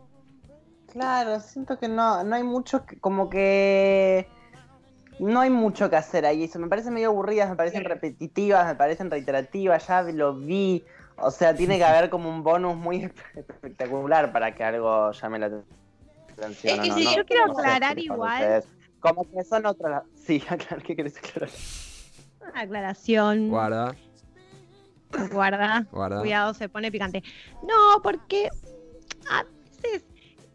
Claro, 0.92 1.40
siento 1.42 1.78
que 1.80 1.88
no, 1.88 2.24
no 2.24 2.36
hay 2.36 2.44
mucho, 2.44 2.86
que- 2.86 2.98
como 3.00 3.30
que 3.30 4.28
no 5.20 5.40
hay 5.42 5.50
mucho 5.50 5.90
que 5.90 5.96
hacer 5.96 6.26
ahí. 6.26 6.44
Eso 6.44 6.60
me 6.60 6.68
parece 6.68 6.92
medio 6.92 7.10
aburridas, 7.10 7.50
me 7.50 7.56
parecen 7.56 7.84
repetitivas, 7.84 8.66
me 8.68 8.76
parecen 8.76 9.10
reiterativas, 9.12 9.88
ya 9.88 10.02
lo 10.04 10.36
vi. 10.36 10.84
O 11.18 11.32
sea, 11.32 11.56
tiene 11.56 11.78
que 11.78 11.84
haber 11.84 12.10
como 12.10 12.30
un 12.30 12.44
bonus 12.44 12.76
muy 12.76 13.04
espectacular 13.36 14.32
para 14.32 14.54
que 14.56 14.64
algo 14.64 15.12
llame 15.12 15.40
la 15.40 15.46
atención. 15.48 15.66
Es 16.40 16.60
que 16.60 16.72
¿o 16.74 16.78
no? 16.78 16.96
sí, 16.96 17.04
No 17.06 17.16
yo 17.16 17.26
quiero 17.26 17.52
aclarar 17.52 18.00
igual. 18.00 18.64
Como 19.00 19.30
que 19.30 19.44
son 19.44 19.66
otras. 19.66 20.04
Sí, 20.16 20.42
aclarar, 20.50 20.82
¿qué 20.84 20.96
querés 20.96 21.18
aclarar? 21.18 21.50
Una 22.42 22.62
aclaración. 22.62 23.50
Guarda, 23.50 23.94
Guarda. 25.32 25.86
guarda. 25.92 26.22
Cuidado, 26.22 26.54
se 26.54 26.70
pone 26.70 26.92
picante. 26.92 27.22
No, 27.62 28.02
porque 28.02 28.50
a 29.30 29.44
veces 29.44 30.06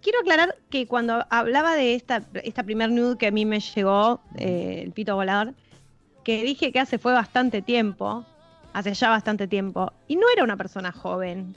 quiero 0.03 0.21
aclarar 0.21 0.57
que 0.71 0.87
cuando 0.87 1.25
hablaba 1.31 1.75
de 1.75 1.95
esta, 1.95 2.23
esta 2.45 2.63
primer 2.63 2.91
nude 2.91 3.17
que 3.17 3.27
a 3.27 3.31
mí 3.31 3.45
me 3.45 3.61
llegó, 3.61 4.21
eh, 4.37 4.83
el 4.85 4.93
pito 4.93 5.15
volador, 5.15 5.55
que 6.25 6.43
dije 6.43 6.73
que 6.73 6.81
hace 6.81 6.99
fue 6.99 7.13
bastante 7.13 7.63
tiempo, 7.63 8.25
hace 8.73 8.95
ya 8.95 9.11
bastante 9.11 9.49
tiempo, 9.49 9.93
y 10.07 10.17
no 10.17 10.27
era 10.33 10.45
una 10.45 10.57
persona 10.57 10.93
joven. 10.93 11.55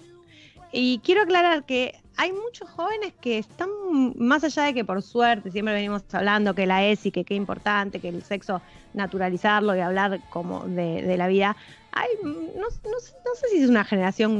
Y 0.71 0.99
quiero 0.99 1.23
aclarar 1.23 1.65
que 1.65 1.99
hay 2.15 2.31
muchos 2.31 2.69
jóvenes 2.69 3.13
que 3.19 3.37
están, 3.37 3.69
más 4.17 4.43
allá 4.43 4.63
de 4.63 4.73
que 4.73 4.85
por 4.85 5.01
suerte 5.01 5.51
siempre 5.51 5.73
venimos 5.73 6.03
hablando 6.13 6.53
que 6.55 6.65
la 6.65 6.85
ESI, 6.85 7.11
que 7.11 7.25
qué 7.25 7.35
importante, 7.35 7.99
que 7.99 8.09
el 8.09 8.23
sexo 8.23 8.61
naturalizarlo 8.93 9.75
y 9.75 9.79
hablar 9.79 10.21
como 10.29 10.65
de, 10.67 11.01
de 11.01 11.17
la 11.17 11.27
vida, 11.27 11.57
hay, 11.91 12.07
no, 12.23 12.31
no 12.55 12.69
sé- 12.71 12.81
no 13.25 13.35
sé 13.35 13.47
si 13.51 13.63
es 13.63 13.69
una 13.69 13.83
generación 13.85 14.33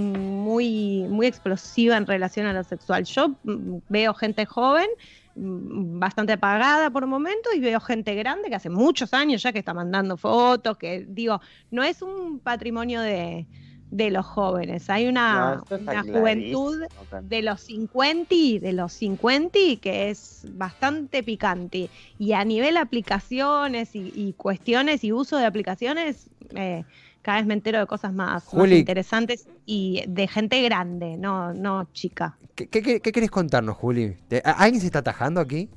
muy, 0.44 1.08
muy 1.10 1.28
explosiva 1.28 1.98
en 1.98 2.06
relación 2.08 2.46
a 2.48 2.54
lo 2.54 2.64
sexual. 2.64 3.04
Yo 3.06 3.40
mm, 3.44 3.80
veo 3.90 4.14
gente 4.14 4.46
joven, 4.46 4.88
mm, 5.36 6.00
bastante 6.00 6.34
apagada 6.34 6.90
por 6.92 7.08
momentos, 7.08 7.54
y 7.56 7.60
veo 7.60 7.80
gente 7.80 8.16
grande 8.16 8.50
que 8.50 8.56
hace 8.56 8.70
muchos 8.70 9.14
años 9.14 9.42
ya 9.44 9.52
que 9.54 9.60
está 9.60 9.74
mandando 9.74 10.18
fotos, 10.18 10.78
que 10.78 11.06
digo, 11.08 11.42
no 11.70 11.84
es 11.84 12.02
un 12.02 12.40
patrimonio 12.40 13.02
de, 13.02 13.48
de 13.90 14.12
los 14.12 14.26
jóvenes, 14.26 14.90
hay 14.90 15.08
una, 15.08 15.56
No, 15.56 15.66
juventud 16.14 16.78
de 17.20 17.42
los 17.42 17.62
50, 17.62 18.36
de 18.62 18.74
los 18.74 18.94
50 18.94 19.60
que 19.82 20.10
es 20.10 20.46
bastante 20.50 21.24
picante. 21.24 21.92
Y 22.18 22.34
a 22.34 22.44
nivel 22.46 22.78
aplicaciones 22.78 23.96
y, 23.96 24.12
y 24.16 24.34
cuestiones 24.34 25.04
y 25.04 25.12
uso 25.12 25.38
de 25.38 25.46
aplicaciones, 25.46 26.30
eh, 26.56 26.86
cada 27.22 27.38
vez 27.38 27.46
me 27.46 27.54
entero 27.54 27.80
de 27.80 27.86
cosas 27.88 28.14
más, 28.14 28.46
interesantes 28.80 29.48
y 29.66 30.04
de 30.08 30.28
gente 30.28 30.62
grande, 30.64 31.18
no, 31.18 31.54
no 31.54 31.88
chica. 31.94 32.38
¿Qué, 32.56 32.68
qué, 32.68 32.82
qué- 32.82 33.00
qué 33.00 33.12
querés 33.12 33.32
contarnos, 33.32 33.78
Juli? 33.78 34.16
¿Te- 34.28 34.42
a- 34.44 34.52
¿Alguien 34.52 34.82
se 34.82 34.88
está 34.88 35.00
atajando 35.00 35.40
aquí? 35.40 35.70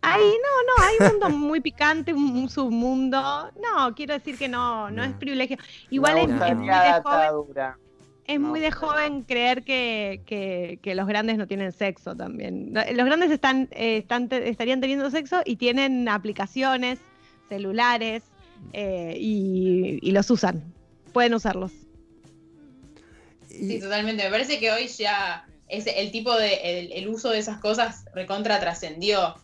Ay, 0.00 0.22
no, 0.22 0.28
no, 0.82 0.88
hay 0.88 0.96
un 1.00 1.18
mundo 1.18 1.30
muy 1.46 1.60
picante, 1.60 2.12
un, 2.14 2.36
un 2.36 2.48
submundo. 2.48 3.20
No, 3.60 3.94
quiero 3.96 4.14
decir 4.14 4.38
que 4.38 4.48
no, 4.48 4.90
no 4.90 5.02
es 5.02 5.12
privilegio. 5.14 5.56
Igual 5.90 6.18
es, 6.18 6.28
muy 6.28 6.38
de 6.38 7.02
joven. 7.02 7.72
Es 8.24 8.38
No, 8.38 8.48
muy 8.48 8.60
de 8.60 8.70
joven 8.70 9.22
creer 9.22 9.64
que, 9.64 10.22
que- 10.26 10.78
que 10.82 10.94
los 10.94 11.06
grandes 11.08 11.36
no 11.36 11.46
tienen 11.46 11.72
sexo 11.72 12.14
también. 12.14 12.72
Los 12.74 13.06
grandes 13.06 13.30
están, 13.30 13.68
eh, 13.72 13.96
están 13.98 14.28
te- 14.28 14.48
estarían 14.48 14.80
teniendo 14.80 15.10
sexo 15.10 15.40
y 15.44 15.56
tienen 15.56 16.08
aplicaciones, 16.08 17.00
celulares, 17.48 18.22
eh, 18.72 19.16
y, 19.18 19.98
y 20.02 20.12
los 20.12 20.30
usan. 20.30 20.62
Pueden 21.12 21.34
usarlos. 21.34 21.72
Sí, 23.48 23.80
totalmente. 23.80 24.24
Me 24.24 24.30
parece 24.30 24.58
que 24.58 24.70
hoy 24.70 24.86
ya 24.88 25.46
ese, 25.68 26.00
el 26.00 26.10
tipo 26.12 26.34
de, 26.36 26.54
el, 26.80 26.92
el 26.92 27.08
uso 27.08 27.30
de 27.30 27.38
esas 27.38 27.58
cosas 27.58 28.04
recontra 28.14 28.60
trascendió. 28.60 29.34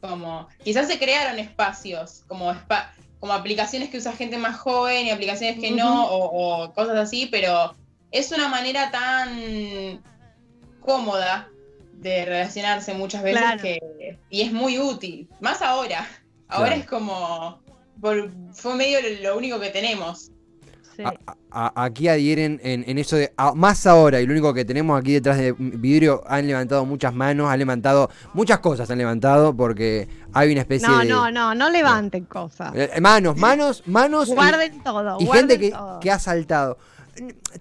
Como, 0.00 0.46
quizás 0.62 0.86
se 0.88 0.98
crearon 0.98 1.38
espacios, 1.38 2.22
como, 2.28 2.52
espa- 2.52 2.90
como 3.18 3.32
aplicaciones 3.32 3.88
que 3.88 3.96
usa 3.98 4.12
gente 4.12 4.36
más 4.36 4.56
joven 4.58 5.06
y 5.06 5.10
aplicaciones 5.10 5.58
que 5.58 5.70
no, 5.70 6.06
o, 6.06 6.64
o 6.64 6.72
cosas 6.74 6.96
así, 6.98 7.26
pero 7.26 7.74
es 8.12 8.30
una 8.30 8.46
manera 8.48 8.90
tan 8.90 10.02
cómoda 10.80 11.48
de 11.94 12.26
relacionarse 12.26 12.92
muchas 12.94 13.22
veces 13.22 13.40
Claro. 13.40 13.62
que, 13.62 14.18
y 14.28 14.42
es 14.42 14.52
muy 14.52 14.78
útil, 14.78 15.28
más 15.40 15.62
ahora. 15.62 16.06
Ahora 16.46 16.66
Claro. 16.68 16.80
es 16.82 16.86
como, 16.86 17.62
por- 18.00 18.30
fue 18.52 18.74
medio 18.76 18.98
lo, 19.00 19.30
lo 19.30 19.36
único 19.38 19.58
que 19.60 19.70
tenemos. 19.70 20.30
Sí. 20.96 21.02
A- 21.04 21.14
a- 21.50 21.84
aquí 21.84 22.08
adhieren 22.08 22.58
en, 22.64 22.82
en 22.88 22.96
eso 22.96 23.16
de 23.16 23.30
a- 23.36 23.52
más 23.52 23.86
ahora 23.86 24.18
y 24.22 24.26
lo 24.26 24.32
único 24.32 24.54
que 24.54 24.64
tenemos 24.64 24.98
aquí 24.98 25.12
detrás 25.12 25.36
de 25.36 25.52
vidrio 25.58 26.22
han 26.26 26.46
levantado 26.46 26.86
muchas 26.86 27.12
manos, 27.12 27.50
han 27.50 27.58
levantado 27.58 28.08
muchas 28.32 28.60
cosas 28.60 28.90
han 28.90 28.96
levantado 28.96 29.54
porque 29.54 30.08
hay 30.32 30.52
una 30.52 30.62
especie 30.62 30.88
No, 30.88 30.98
de 31.00 31.04
no, 31.04 31.30
no, 31.30 31.54
no 31.54 31.68
levanten 31.68 32.24
cosas. 32.24 32.72
Eh, 32.74 32.98
manos, 33.02 33.36
manos, 33.36 33.82
manos 33.86 34.28
y- 34.28 34.32
Guarden 34.34 34.82
todo. 34.82 35.16
y, 35.20 35.26
guarden 35.26 35.48
gente 35.50 35.58
que, 35.58 35.70
todo. 35.70 36.00
que 36.00 36.10
ha 36.10 36.18
saltado. 36.18 36.78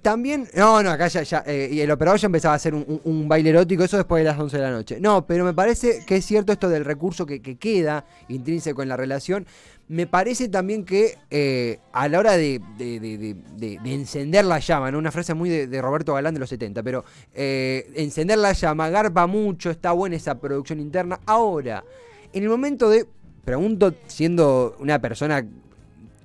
También, 0.01 0.47
no, 0.55 0.83
no, 0.83 0.89
acá 0.91 1.07
ya, 1.07 1.24
ya, 1.24 1.43
eh, 1.47 1.69
y 1.71 1.79
el 1.79 1.89
operador 1.91 2.19
ya 2.19 2.25
empezaba 2.25 2.53
a 2.53 2.57
hacer 2.57 2.74
un, 2.75 3.01
un- 3.03 3.27
baile 3.27 3.51
erótico, 3.51 3.83
eso 3.83 3.97
después 3.97 4.21
de 4.24 4.29
las 4.29 4.39
11 4.39 4.57
de 4.57 4.63
la 4.63 4.71
noche. 4.71 4.97
No, 5.00 5.25
pero 5.25 5.45
me 5.45 5.53
parece 5.53 6.03
que 6.05 6.17
es 6.17 6.25
cierto 6.25 6.51
esto 6.51 6.69
del 6.69 6.83
recurso 6.85 7.25
que, 7.25 7.41
que 7.41 7.55
queda 7.55 8.05
intrínseco 8.27 8.83
en 8.83 8.89
la 8.89 8.97
relación. 8.97 9.45
Me 9.88 10.07
parece 10.07 10.50
también 10.50 10.83
que 10.83 11.17
eh, 11.29 11.79
a 11.93 12.07
la 12.09 12.19
hora 12.19 12.38
de, 12.38 12.59
de- 12.77 13.00
de- 13.00 13.17
de- 13.17 13.35
de- 13.55 13.79
de 13.81 13.93
encender 13.93 14.43
la 14.45 14.59
llama, 14.59 14.91
¿no? 14.91 14.97
una 14.97 15.12
frase 15.12 15.33
muy 15.33 15.50
de, 15.50 15.67
de 15.67 15.81
Roberto 15.81 16.13
Galán 16.15 16.33
de 16.33 16.39
los 16.39 16.50
70, 16.50 16.81
pero 16.83 17.05
eh, 17.33 17.89
encender 17.95 18.38
la 18.39 18.51
llama, 18.53 18.89
garpa 18.89 19.27
mucho, 19.27 19.69
está 19.69 19.91
buena 19.91 20.15
esa 20.15 20.39
producción 20.39 20.79
interna. 20.79 21.19
Ahora, 21.25 21.83
en 22.33 22.43
el 22.43 22.50
momento 22.50 22.89
de, 22.89 23.05
pregunto 23.45 23.93
siendo 24.07 24.75
una 24.79 25.00
persona 25.00 25.45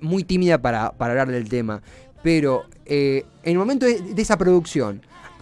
muy 0.01 0.23
tímida 0.23 0.59
para, 0.59 0.91
para 0.93 1.11
hablar 1.11 1.29
del 1.31 1.47
tema, 1.47 1.83
pero 2.23 2.65
eh, 2.85 3.25
en 3.43 3.51
el 3.53 3.57
momento 3.57 3.85
de, 3.85 4.13
esa 4.17 4.37
producción, 4.37 5.01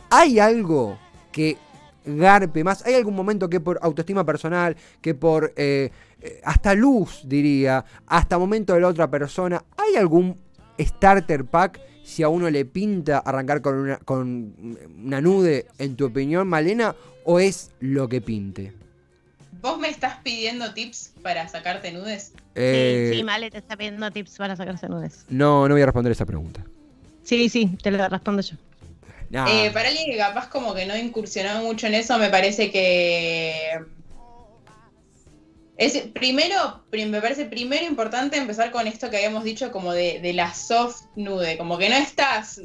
¿hay 0.10 0.40
algo 0.40 0.98
que 1.32 1.58
garpe 2.06 2.64
más? 2.64 2.86
¿Hay 2.86 2.94
algún 2.94 3.16
momento 3.16 3.50
que 3.50 3.60
por 3.60 3.80
autoestima 3.82 4.26
personal, 4.26 4.76
que 5.02 5.14
por 5.14 5.54
eh, 5.56 5.92
eh, 6.22 6.42
hasta 6.44 6.74
luz, 6.74 7.22
diría, 7.26 7.84
hasta 8.08 8.38
momento 8.38 8.74
de 8.74 8.82
la 8.82 8.88
otra 8.88 9.10
persona, 9.10 9.64
¿hay 9.78 9.96
algún 9.96 10.38
starter 10.80 11.46
pack 11.46 11.80
si 12.04 12.24
a 12.24 12.30
uno 12.30 12.50
le 12.50 12.66
pinta 12.66 13.20
arrancar 13.20 13.62
con 13.62 13.76
una, 13.76 13.98
con 13.98 14.78
una 15.04 15.22
nude, 15.22 15.68
en 15.78 15.96
tu 15.96 16.06
opinión, 16.06 16.48
Malena, 16.48 16.96
o 17.26 17.40
es 17.40 17.72
lo 17.80 18.08
que 18.08 18.22
pinte? 18.22 18.74
¿Vos 19.52 19.78
me 19.80 19.90
estás 19.90 20.18
pidiendo 20.24 20.74
tips 20.74 21.12
para 21.22 21.48
sacarte 21.48 21.92
nudes? 21.92 22.32
Eh, 22.56 23.10
Sí, 23.12 23.18
sí, 23.18 23.24
Male 23.24 23.50
te 23.52 23.58
está 23.58 23.76
pidiendo 23.76 24.10
tips 24.12 24.38
para 24.38 24.56
sacarse 24.56 24.88
nudes. 24.88 25.26
no, 25.30 25.68
no 25.68 25.74
voy 25.76 25.82
a 25.82 25.86
responder 25.86 26.12
esa 26.12 26.26
pregunta. 26.26 26.64
Sí, 27.24 27.50
sí, 27.50 27.70
te 27.82 27.92
lo 27.92 28.08
respondo 28.08 28.42
yo. 28.42 28.56
Nah. 29.30 29.48
Eh, 29.50 29.72
para 29.72 29.90
alguien 29.90 30.10
que 30.10 30.18
capaz 30.18 30.50
como 30.50 30.74
que 30.74 30.86
no 30.86 30.98
incursionó 30.98 31.62
mucho 31.62 31.88
en 31.88 31.94
eso, 31.96 32.18
me 32.18 32.30
parece 32.30 32.72
que 32.72 33.80
es 35.78 35.98
primero, 36.14 36.84
prim- 36.90 37.10
me 37.10 37.22
parece 37.22 37.46
primero 37.46 37.86
importante 37.86 38.38
empezar 38.38 38.72
con 38.72 38.88
esto 38.88 39.10
que 39.10 39.18
habíamos 39.18 39.44
dicho 39.44 39.72
como 39.72 39.94
de, 39.94 40.20
de 40.20 40.34
la 40.34 40.54
soft 40.54 41.04
nude, 41.16 41.58
como 41.58 41.78
que 41.78 41.90
no 41.90 41.96
estás 41.96 42.62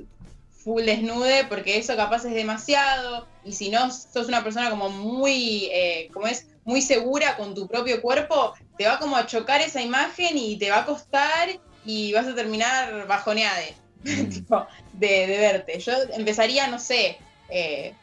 full 0.51 0.83
desnude 0.85 1.45
porque 1.45 1.77
eso 1.79 1.95
capaz 1.97 2.25
es 2.25 2.35
demasiado 2.35 3.29
y 3.43 3.53
si 3.53 3.69
no 3.71 3.91
sos 3.91 4.27
una 4.29 4.43
persona 4.43 4.71
como 4.71 4.89
muy, 4.89 5.67
eh, 5.73 6.09
como 6.13 6.27
es, 6.27 6.47
muy 6.65 6.83
segura 6.83 7.37
con 7.37 7.55
tu 7.55 7.69
propio 7.69 8.01
cuerpo, 8.03 8.55
te 8.77 8.87
va 8.87 8.99
como 8.99 9.17
a 9.17 9.27
chocar 9.27 9.61
esa 9.61 9.83
imagen 9.83 10.37
y 10.39 10.59
te 10.59 10.71
va 10.71 10.79
a 10.81 10.87
costar 10.87 11.49
y 11.83 12.13
vas 12.13 12.27
a 12.27 12.35
terminar 12.35 13.07
bajoneada 13.07 13.61
tipo, 14.03 14.67
de, 14.93 15.27
de 15.27 15.39
verte. 15.39 15.79
Yo 15.81 15.93
empezaría, 16.15 16.67
no 16.69 16.79
sé, 16.79 17.19
eh, 17.49 17.97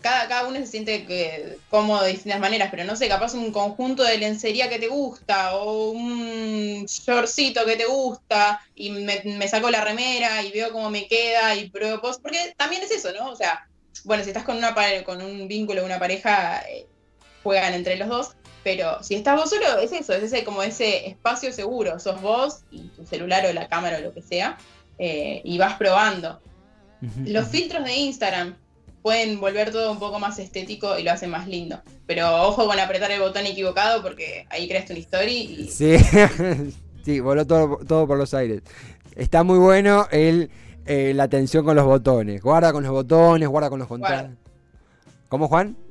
cada, 0.00 0.28
cada 0.28 0.48
uno 0.48 0.58
se 0.60 0.66
siente 0.66 1.06
que- 1.06 1.58
cómodo 1.68 2.02
de 2.04 2.12
distintas 2.12 2.40
maneras, 2.40 2.68
pero 2.70 2.84
no 2.84 2.96
sé, 2.96 3.08
capaz 3.08 3.34
un 3.34 3.52
conjunto 3.52 4.04
de 4.04 4.18
lencería 4.18 4.68
que 4.68 4.78
te 4.78 4.88
gusta 4.88 5.56
o 5.56 5.90
un 5.90 6.84
shortcito 6.86 7.64
que 7.64 7.76
te 7.76 7.86
gusta 7.86 8.60
y 8.74 8.90
me, 8.90 9.22
me 9.24 9.48
saco 9.48 9.70
la 9.70 9.84
remera 9.84 10.42
y 10.42 10.52
veo 10.52 10.72
cómo 10.72 10.90
me 10.90 11.06
queda 11.08 11.54
y 11.56 11.70
pruebo 11.70 12.00
porque 12.22 12.54
también 12.56 12.82
es 12.82 12.90
eso, 12.92 13.12
¿no? 13.12 13.30
O 13.30 13.36
sea, 13.36 13.60
bueno, 14.04 14.22
si 14.22 14.30
estás 14.30 14.44
con 14.44 14.56
una 14.58 14.74
con 15.04 15.20
un 15.22 15.48
vínculo, 15.48 15.84
una 15.84 15.98
pareja, 15.98 16.60
eh, 16.68 16.87
juegan 17.48 17.72
entre 17.72 17.96
los 17.96 18.08
dos, 18.08 18.36
pero 18.62 19.02
si 19.02 19.14
estás 19.14 19.40
vos 19.40 19.48
solo, 19.48 19.78
es 19.78 19.90
eso, 19.90 20.12
es 20.12 20.24
ese 20.24 20.44
como 20.44 20.62
ese 20.62 21.08
espacio 21.08 21.50
seguro, 21.50 21.98
sos 21.98 22.20
vos 22.20 22.58
y 22.70 22.88
tu 22.88 23.06
celular 23.06 23.46
o 23.46 23.52
la 23.54 23.68
cámara 23.68 23.96
o 23.96 24.00
lo 24.02 24.12
que 24.12 24.20
sea, 24.20 24.58
eh, 24.98 25.40
y 25.44 25.56
vas 25.56 25.78
probando. 25.78 26.38
Los 27.24 27.48
filtros 27.48 27.84
de 27.84 27.94
Instagram 27.94 28.56
pueden 29.00 29.40
volver 29.40 29.70
todo 29.70 29.90
un 29.90 29.98
poco 29.98 30.18
más 30.18 30.38
estético 30.38 30.98
y 30.98 31.04
lo 31.04 31.12
hacen 31.12 31.30
más 31.30 31.48
lindo. 31.48 31.80
Pero 32.06 32.42
ojo 32.42 32.66
con 32.66 32.78
apretar 32.78 33.10
el 33.12 33.20
botón 33.20 33.46
equivocado 33.46 34.02
porque 34.02 34.46
ahí 34.50 34.68
creaste 34.68 34.92
una 34.92 35.00
story 35.00 35.32
y 35.32 35.68
Sí, 35.68 35.96
sí, 37.06 37.20
voló 37.20 37.46
todo, 37.46 37.78
todo 37.86 38.06
por 38.06 38.18
los 38.18 38.34
aires. 38.34 38.60
Está 39.16 39.42
muy 39.42 39.58
bueno 39.58 40.06
el, 40.10 40.50
eh, 40.84 41.14
la 41.14 41.22
atención 41.22 41.64
con 41.64 41.76
los 41.76 41.86
botones. 41.86 42.42
Guarda 42.42 42.74
con 42.74 42.82
los 42.82 42.92
botones, 42.92 43.48
guarda 43.48 43.70
con 43.70 43.78
los 43.78 43.88
contras. 43.88 44.26
¿Cómo, 45.30 45.48
Juan? 45.48 45.87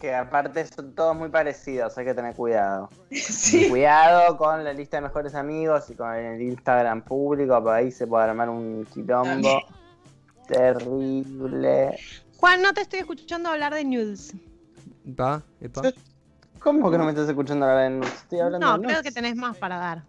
Que 0.00 0.14
aparte 0.14 0.66
son 0.66 0.94
todos 0.94 1.16
muy 1.16 1.28
parecidos, 1.30 1.96
hay 1.96 2.04
que 2.04 2.14
tener 2.14 2.34
cuidado. 2.34 2.90
sí. 3.10 3.68
Cuidado 3.68 4.36
con 4.36 4.62
la 4.62 4.72
lista 4.72 4.98
de 4.98 5.02
mejores 5.02 5.34
amigos 5.34 5.88
y 5.90 5.94
con 5.94 6.12
el 6.14 6.40
Instagram 6.42 7.02
público, 7.02 7.62
por 7.62 7.72
ahí 7.74 7.90
se 7.90 8.06
puede 8.06 8.24
armar 8.24 8.48
un 8.50 8.84
quilombo 8.92 9.24
También. 9.30 9.58
terrible. 10.48 11.96
Juan, 12.38 12.62
no 12.62 12.72
te 12.74 12.82
estoy 12.82 13.00
escuchando 13.00 13.48
hablar 13.50 13.74
de 13.74 13.84
nudes. 13.84 14.34
Epa, 15.06 15.42
epa. 15.60 15.82
Yo- 15.82 15.90
¿Cómo 16.58 16.90
que 16.90 16.98
no 16.98 17.04
me 17.04 17.10
estás 17.10 17.28
escuchando 17.28 17.64
hablar 17.66 17.84
en 17.92 18.02
Estoy 18.02 18.40
hablando 18.40 18.66
No, 18.66 18.72
de 18.74 18.78
creo 18.80 18.90
nudes. 18.90 19.02
que 19.02 19.12
tenés 19.12 19.36
más 19.36 19.56
para 19.56 19.76
dar. 19.78 20.02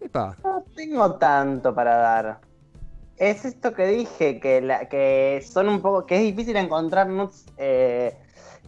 epa. 0.00 0.36
No 0.44 0.64
tengo 0.74 1.14
tanto 1.16 1.74
para 1.74 1.96
dar. 1.96 2.40
Es 3.16 3.44
esto 3.44 3.74
que 3.74 3.86
dije, 3.86 4.40
que, 4.40 4.60
la, 4.60 4.88
que 4.88 5.44
son 5.48 5.68
un 5.68 5.80
poco, 5.80 6.04
que 6.06 6.16
es 6.16 6.22
difícil 6.22 6.56
encontrar 6.56 7.08
nudes 7.08 7.44
eh, 7.56 8.16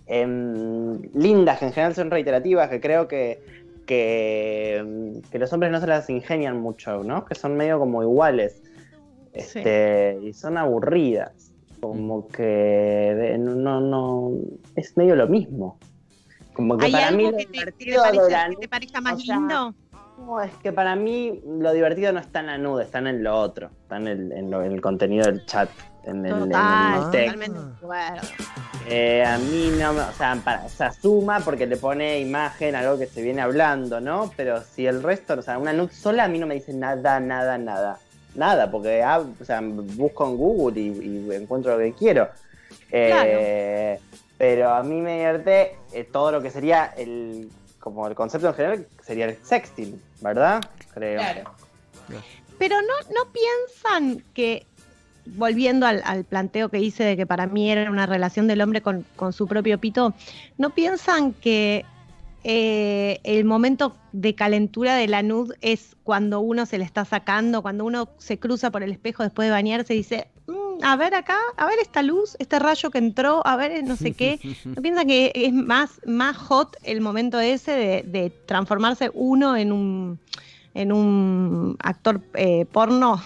em, 0.06 1.00
lindas, 1.14 1.58
que 1.58 1.66
en 1.66 1.72
general 1.72 1.94
son 1.94 2.10
reiterativas, 2.10 2.68
que 2.70 2.80
creo 2.80 3.08
que, 3.08 3.40
que, 3.86 4.76
em, 4.76 5.20
que 5.22 5.38
los 5.38 5.52
hombres 5.52 5.70
no 5.72 5.80
se 5.80 5.86
las 5.86 6.08
ingenian 6.10 6.60
mucho, 6.60 7.02
¿no? 7.04 7.24
Que 7.24 7.34
son 7.34 7.56
medio 7.56 7.78
como 7.78 8.02
iguales. 8.02 8.62
Sí. 9.34 9.58
Este, 9.58 10.18
Y 10.22 10.32
son 10.32 10.56
aburridas. 10.58 11.52
Como 11.80 12.26
que 12.28 12.42
de- 12.42 13.38
no, 13.38 13.80
no, 13.80 14.30
es 14.74 14.96
medio 14.96 15.14
lo 15.14 15.28
mismo. 15.28 15.78
Como 16.54 16.78
que 16.78 16.86
¿Hay 16.86 16.92
para 16.92 17.10
mí 17.10 17.26
algo 17.26 17.36
que 17.36 17.44
te, 17.46 17.52
que 17.52 17.62
te 17.62 17.84
que 17.84 18.56
te 18.60 18.68
parezca 18.68 19.00
más 19.02 19.14
o 19.14 19.18
sea, 19.18 19.36
lindo? 19.36 19.74
no, 20.18 20.40
es 20.40 20.50
que 20.62 20.72
para 20.72 20.96
mí 20.96 21.42
lo 21.46 21.72
divertido 21.74 22.12
no 22.14 22.18
está 22.20 22.40
en 22.40 22.46
la 22.46 22.56
nude, 22.56 22.84
está 22.84 22.98
en 23.00 23.22
lo 23.22 23.36
otro, 23.38 23.68
está 23.82 23.98
en 23.98 24.06
el, 24.06 24.32
en 24.32 24.50
lo- 24.50 24.64
en 24.64 24.72
el 24.72 24.80
contenido 24.80 25.26
del 25.26 25.44
chat, 25.44 25.68
en 26.04 26.24
el, 26.24 26.32
en 26.32 26.38
el 26.42 26.48
Total, 26.48 27.10
texto. 27.10 27.38
totalmente 27.38 27.58
acuerdo. 27.76 28.28
Eh, 28.88 29.24
a 29.24 29.36
mí 29.38 29.72
no, 29.78 29.92
me- 29.94 30.00
o 30.02 30.12
sea, 30.12 30.36
para, 30.44 30.68
se 30.68 30.84
asuma 30.84 31.40
porque 31.40 31.66
le 31.66 31.76
pone 31.76 32.20
imagen 32.20 32.74
algo 32.76 32.98
que 32.98 33.06
se 33.06 33.20
viene 33.22 33.42
hablando, 33.42 34.00
¿no? 34.00 34.32
Pero 34.36 34.62
si 34.62 34.86
el 34.86 35.02
resto, 35.02 35.34
o 35.34 35.42
sea, 35.42 35.58
una 35.58 35.72
nude 35.72 35.92
sola 35.92 36.24
a 36.24 36.28
mí 36.28 36.38
no 36.38 36.46
me 36.46 36.54
dice 36.54 36.72
nada, 36.72 37.18
nada, 37.18 37.58
nada. 37.58 37.98
Nada, 38.36 38.70
porque 38.70 39.02
ah, 39.02 39.20
o 39.40 39.44
sea, 39.44 39.60
busco 39.62 40.26
en 40.28 40.36
Google 40.36 40.80
y, 40.80 40.86
y 41.30 41.34
encuentro 41.34 41.72
lo 41.72 41.78
que 41.78 41.92
quiero. 41.94 42.28
Eh, 42.92 43.98
Pero 44.38 44.70
a 44.74 44.82
mí 44.82 45.00
me 45.00 45.12
divierte 45.14 45.76
eh, 45.92 46.04
todo 46.04 46.30
lo 46.30 46.42
que 46.42 46.50
sería 46.50 46.92
el, 46.96 47.50
como 47.80 48.06
el 48.06 48.14
concepto 48.14 48.48
en 48.48 48.54
general, 48.54 48.86
sería 49.02 49.24
el 49.26 49.38
sexting, 49.42 50.00
¿verdad? 50.20 50.60
Creo. 50.92 51.18
Claro. 51.20 51.50
Pero 52.58 52.76
no, 52.82 52.94
no 53.14 53.32
piensan 53.32 54.22
que, 54.34 54.66
volviendo 55.34 55.86
al, 55.86 56.24
planteo 56.24 56.68
que 56.68 56.80
hice 56.80 57.04
de 57.04 57.16
que 57.16 57.26
para 57.26 57.46
mí 57.46 57.70
era 57.70 57.90
una 57.90 58.06
relación 58.06 58.46
del 58.46 58.60
hombre 58.60 58.80
con, 58.80 59.04
su 59.32 59.46
propio 59.46 59.78
pito, 59.78 60.14
¿no 60.58 60.70
piensan 60.70 61.32
que 61.32 61.84
eh, 62.44 63.18
el 63.24 63.44
momento 63.44 63.96
de 64.12 64.34
calentura 64.34 64.94
de 64.94 65.08
la 65.08 65.22
nud 65.22 65.52
es 65.60 65.96
cuando 66.04 66.40
uno 66.40 66.64
se 66.64 66.78
le 66.78 66.84
está 66.84 67.04
sacando, 67.04 67.60
cuando 67.60 67.84
uno 67.84 68.08
se 68.18 68.38
cruza 68.38 68.70
por 68.70 68.82
el 68.82 68.92
espejo 68.92 69.24
después 69.24 69.46
de 69.46 69.52
bañarse 69.52 69.94
y 69.94 69.98
dice, 69.98 70.28
"Mm, 70.46 70.84
a 70.84 70.96
ver 70.96 71.14
acá, 71.14 71.38
a 71.56 71.66
ver 71.66 71.78
esta 71.80 72.02
luz, 72.02 72.36
este 72.38 72.58
rayo 72.58 72.90
que 72.90 72.98
entró, 72.98 73.44
a 73.46 73.56
ver 73.56 73.82
no 73.84 73.96
sé 73.96 74.12
qué? 74.12 74.38
¿No 74.64 74.80
piensan 74.80 75.08
que 75.08 75.32
es 75.34 75.52
más, 75.52 76.00
más 76.06 76.36
hot 76.36 76.76
el 76.84 77.00
momento 77.00 77.40
ese 77.40 78.04
de, 78.06 78.32
transformarse 78.46 79.10
uno 79.12 79.56
en 79.56 79.72
un, 79.72 80.20
en 80.74 80.92
un 80.92 81.76
actor 81.80 82.20
eh, 82.34 82.64
porno 82.70 83.20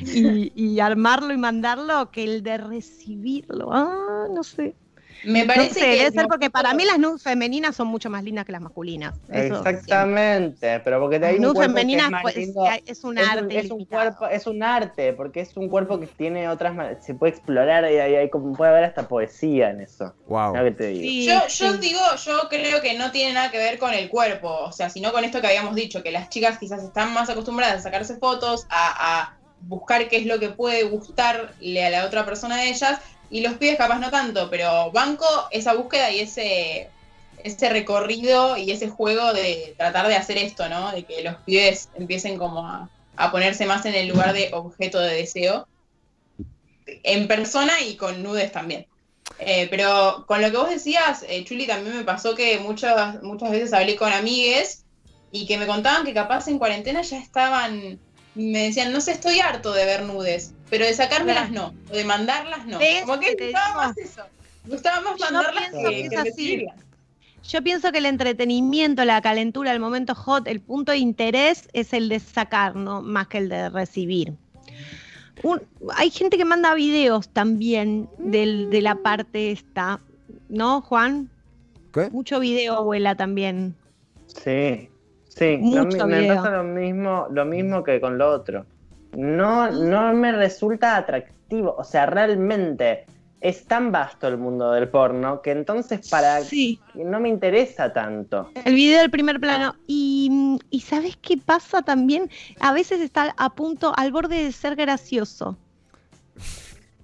y, 0.00 0.52
y 0.54 0.80
armarlo 0.80 1.32
y 1.32 1.38
mandarlo 1.38 2.10
que 2.10 2.24
el 2.24 2.42
de 2.42 2.58
recibirlo? 2.58 3.70
Ah, 3.72 4.26
no 4.34 4.42
sé. 4.42 4.76
Me 5.22 5.40
No 5.40 5.46
parece 5.48 5.74
sé, 5.74 5.80
que. 5.80 5.96
debe 5.98 6.10
ser 6.12 6.22
no- 6.22 6.28
porque 6.28 6.50
para 6.50 6.72
mí 6.74 6.84
las 6.84 6.98
nudes 6.98 7.22
femeninas 7.22 7.76
son 7.76 7.88
mucho 7.88 8.08
más 8.08 8.24
lindas 8.24 8.44
que 8.46 8.52
las 8.52 8.60
masculinas. 8.62 9.14
Eso 9.28 9.56
Exactamente, 9.56 10.80
pero 10.80 10.98
porque 11.00 11.18
te 11.20 11.26
hay 11.26 11.38
Las 11.38 11.48
un 11.48 11.54
nudes 11.54 11.66
femeninas 11.66 12.06
es 12.10 12.22
pues, 12.22 12.36
lindo. 12.36 12.64
es 12.86 13.04
un 13.04 13.18
Es 13.18 13.26
arte. 13.28 13.42
un, 13.44 13.50
es 13.50 13.70
un 13.70 13.84
cuerpo, 13.84 14.26
es 14.28 14.46
un 14.46 14.62
arte, 14.62 15.12
porque 15.12 15.40
es 15.40 15.56
un 15.56 15.68
cuerpo 15.68 16.00
que 16.00 16.06
tiene 16.06 16.48
otras 16.48 17.04
se 17.04 17.14
puede 17.14 17.32
explorar 17.32 17.84
y 17.84 17.98
hay, 17.98 18.14
hay 18.14 18.30
como 18.30 18.56
puede 18.56 18.70
haber 18.70 18.84
hasta 18.84 19.06
poesía 19.08 19.70
en 19.70 19.80
eso. 19.82 20.14
Wow. 20.26 20.52
Mira 20.52 20.64
que 20.64 20.70
te 20.72 20.86
digo. 20.88 21.10
Sí, 21.12 21.26
Yo, 21.26 21.46
yo 21.48 21.72
sí. 21.72 21.78
digo, 21.80 22.00
yo 22.24 22.48
creo 22.48 22.80
que 22.80 22.94
no 22.98 23.10
tiene 23.10 23.34
nada 23.34 23.50
que 23.50 23.58
ver 23.58 23.78
con 23.78 23.92
el 23.92 24.08
cuerpo, 24.08 24.48
o 24.48 24.72
sea, 24.72 24.88
sino 24.90 25.12
con 25.12 25.24
esto 25.24 25.40
que 25.40 25.46
habíamos 25.48 25.74
dicho, 25.74 26.02
que 26.02 26.10
las 26.10 26.28
chicas 26.30 26.58
quizás 26.58 26.82
están 26.82 27.12
más 27.14 27.28
acostumbradas 27.30 27.76
a 27.80 27.82
sacarse 27.82 28.18
fotos, 28.18 28.66
a, 28.70 29.20
a 29.22 29.39
buscar 29.62 30.08
qué 30.08 30.16
es 30.16 30.26
lo 30.26 30.38
que 30.38 30.50
puede 30.50 30.84
gustarle 30.84 31.84
a 31.84 31.90
la 31.90 32.04
otra 32.04 32.24
persona 32.24 32.56
de 32.56 32.68
ellas, 32.68 33.00
y 33.30 33.42
los 33.42 33.54
pibes 33.54 33.76
capaz 33.76 33.98
no 33.98 34.10
tanto, 34.10 34.50
pero 34.50 34.90
banco 34.90 35.26
esa 35.50 35.74
búsqueda 35.74 36.10
y 36.10 36.20
ese, 36.20 36.90
ese 37.44 37.68
recorrido 37.68 38.56
y 38.56 38.72
ese 38.72 38.88
juego 38.88 39.32
de 39.32 39.74
tratar 39.76 40.08
de 40.08 40.16
hacer 40.16 40.38
esto, 40.38 40.68
¿no? 40.68 40.90
De 40.92 41.04
que 41.04 41.22
los 41.22 41.36
pibes 41.36 41.88
empiecen 41.94 42.38
como 42.38 42.66
a, 42.66 42.90
a 43.16 43.30
ponerse 43.30 43.66
más 43.66 43.86
en 43.86 43.94
el 43.94 44.08
lugar 44.08 44.32
de 44.32 44.50
objeto 44.52 44.98
de 44.98 45.14
deseo, 45.14 45.68
en 46.86 47.28
persona 47.28 47.80
y 47.80 47.96
con 47.96 48.22
nudes 48.22 48.50
también. 48.50 48.86
Eh, 49.38 49.68
pero 49.70 50.24
con 50.26 50.42
lo 50.42 50.50
que 50.50 50.56
vos 50.56 50.70
decías, 50.70 51.24
eh, 51.28 51.44
Chuli, 51.44 51.66
también 51.66 51.96
me 51.96 52.04
pasó 52.04 52.34
que 52.34 52.58
muchas, 52.58 53.22
muchas 53.22 53.50
veces 53.50 53.72
hablé 53.72 53.96
con 53.96 54.12
amigues 54.12 54.84
y 55.32 55.46
que 55.46 55.56
me 55.56 55.66
contaban 55.66 56.04
que 56.04 56.12
capaz 56.12 56.48
en 56.48 56.58
cuarentena 56.58 57.02
ya 57.02 57.18
estaban, 57.18 57.98
me 58.34 58.64
decían, 58.64 58.92
no 58.92 59.00
sé, 59.00 59.12
estoy 59.12 59.40
harto 59.40 59.72
de 59.72 59.84
ver 59.84 60.02
nudes, 60.04 60.54
pero 60.68 60.84
de 60.84 60.94
sacármelas 60.94 61.50
no, 61.50 61.74
o 61.90 61.94
de 61.94 62.04
mandarlas 62.04 62.66
no. 62.66 62.78
¿Ves? 62.78 63.02
Como 63.02 63.18
que 63.20 63.32
gustaba 63.34 63.74
más 63.86 63.98
eso. 63.98 64.22
Me 64.64 64.72
gustaba 64.74 65.00
más 65.00 65.18
Yo 65.18 65.24
mandarlas 65.26 65.68
pienso 65.70 65.88
que, 65.90 66.32
que. 66.36 66.66
Yo 67.42 67.62
pienso 67.62 67.90
que 67.90 67.98
el 67.98 68.06
entretenimiento, 68.06 69.04
la 69.04 69.20
calentura, 69.22 69.72
el 69.72 69.80
momento 69.80 70.14
hot, 70.14 70.46
el 70.46 70.60
punto 70.60 70.92
de 70.92 70.98
interés 70.98 71.68
es 71.72 71.92
el 71.92 72.08
de 72.08 72.20
sacar, 72.20 72.76
no 72.76 73.00
más 73.02 73.28
que 73.28 73.38
el 73.38 73.48
de 73.48 73.70
recibir. 73.70 74.34
Un- 75.42 75.62
hay 75.96 76.10
gente 76.10 76.36
que 76.36 76.44
manda 76.44 76.74
videos 76.74 77.30
también 77.30 78.08
del- 78.18 78.68
de 78.70 78.82
la 78.82 78.96
parte 78.96 79.50
esta, 79.52 80.00
¿no, 80.50 80.82
Juan? 80.82 81.30
¿Qué? 81.94 82.10
Mucho 82.10 82.38
video 82.40 82.84
vuela 82.84 83.14
también. 83.16 83.74
Sí, 84.26 84.88
sí, 85.34 85.58
lo 85.74 86.06
me 86.06 86.20
video. 86.20 86.36
pasa 86.36 86.50
lo 86.50 86.64
mismo, 86.64 87.26
lo 87.30 87.44
mismo 87.44 87.82
que 87.82 88.00
con 88.00 88.18
lo 88.18 88.30
otro. 88.30 88.66
No, 89.16 89.70
no 89.70 90.12
me 90.12 90.32
resulta 90.32 90.96
atractivo, 90.96 91.74
o 91.76 91.84
sea, 91.84 92.06
realmente 92.06 93.06
es 93.40 93.64
tan 93.64 93.90
vasto 93.90 94.28
el 94.28 94.36
mundo 94.36 94.70
del 94.72 94.88
porno 94.88 95.40
que 95.40 95.50
entonces 95.52 96.08
para 96.10 96.40
Sí. 96.42 96.78
no 96.94 97.18
me 97.20 97.28
interesa 97.30 97.90
tanto. 97.92 98.50
El 98.66 98.74
video 98.74 99.00
del 99.00 99.10
primer 99.10 99.40
plano. 99.40 99.74
Y, 99.86 100.58
y 100.70 100.80
¿sabes 100.80 101.16
qué 101.16 101.38
pasa 101.38 101.80
también? 101.82 102.28
A 102.60 102.72
veces 102.74 103.00
está 103.00 103.34
a 103.38 103.50
punto, 103.54 103.94
al 103.96 104.12
borde 104.12 104.44
de 104.44 104.52
ser 104.52 104.76
gracioso. 104.76 105.56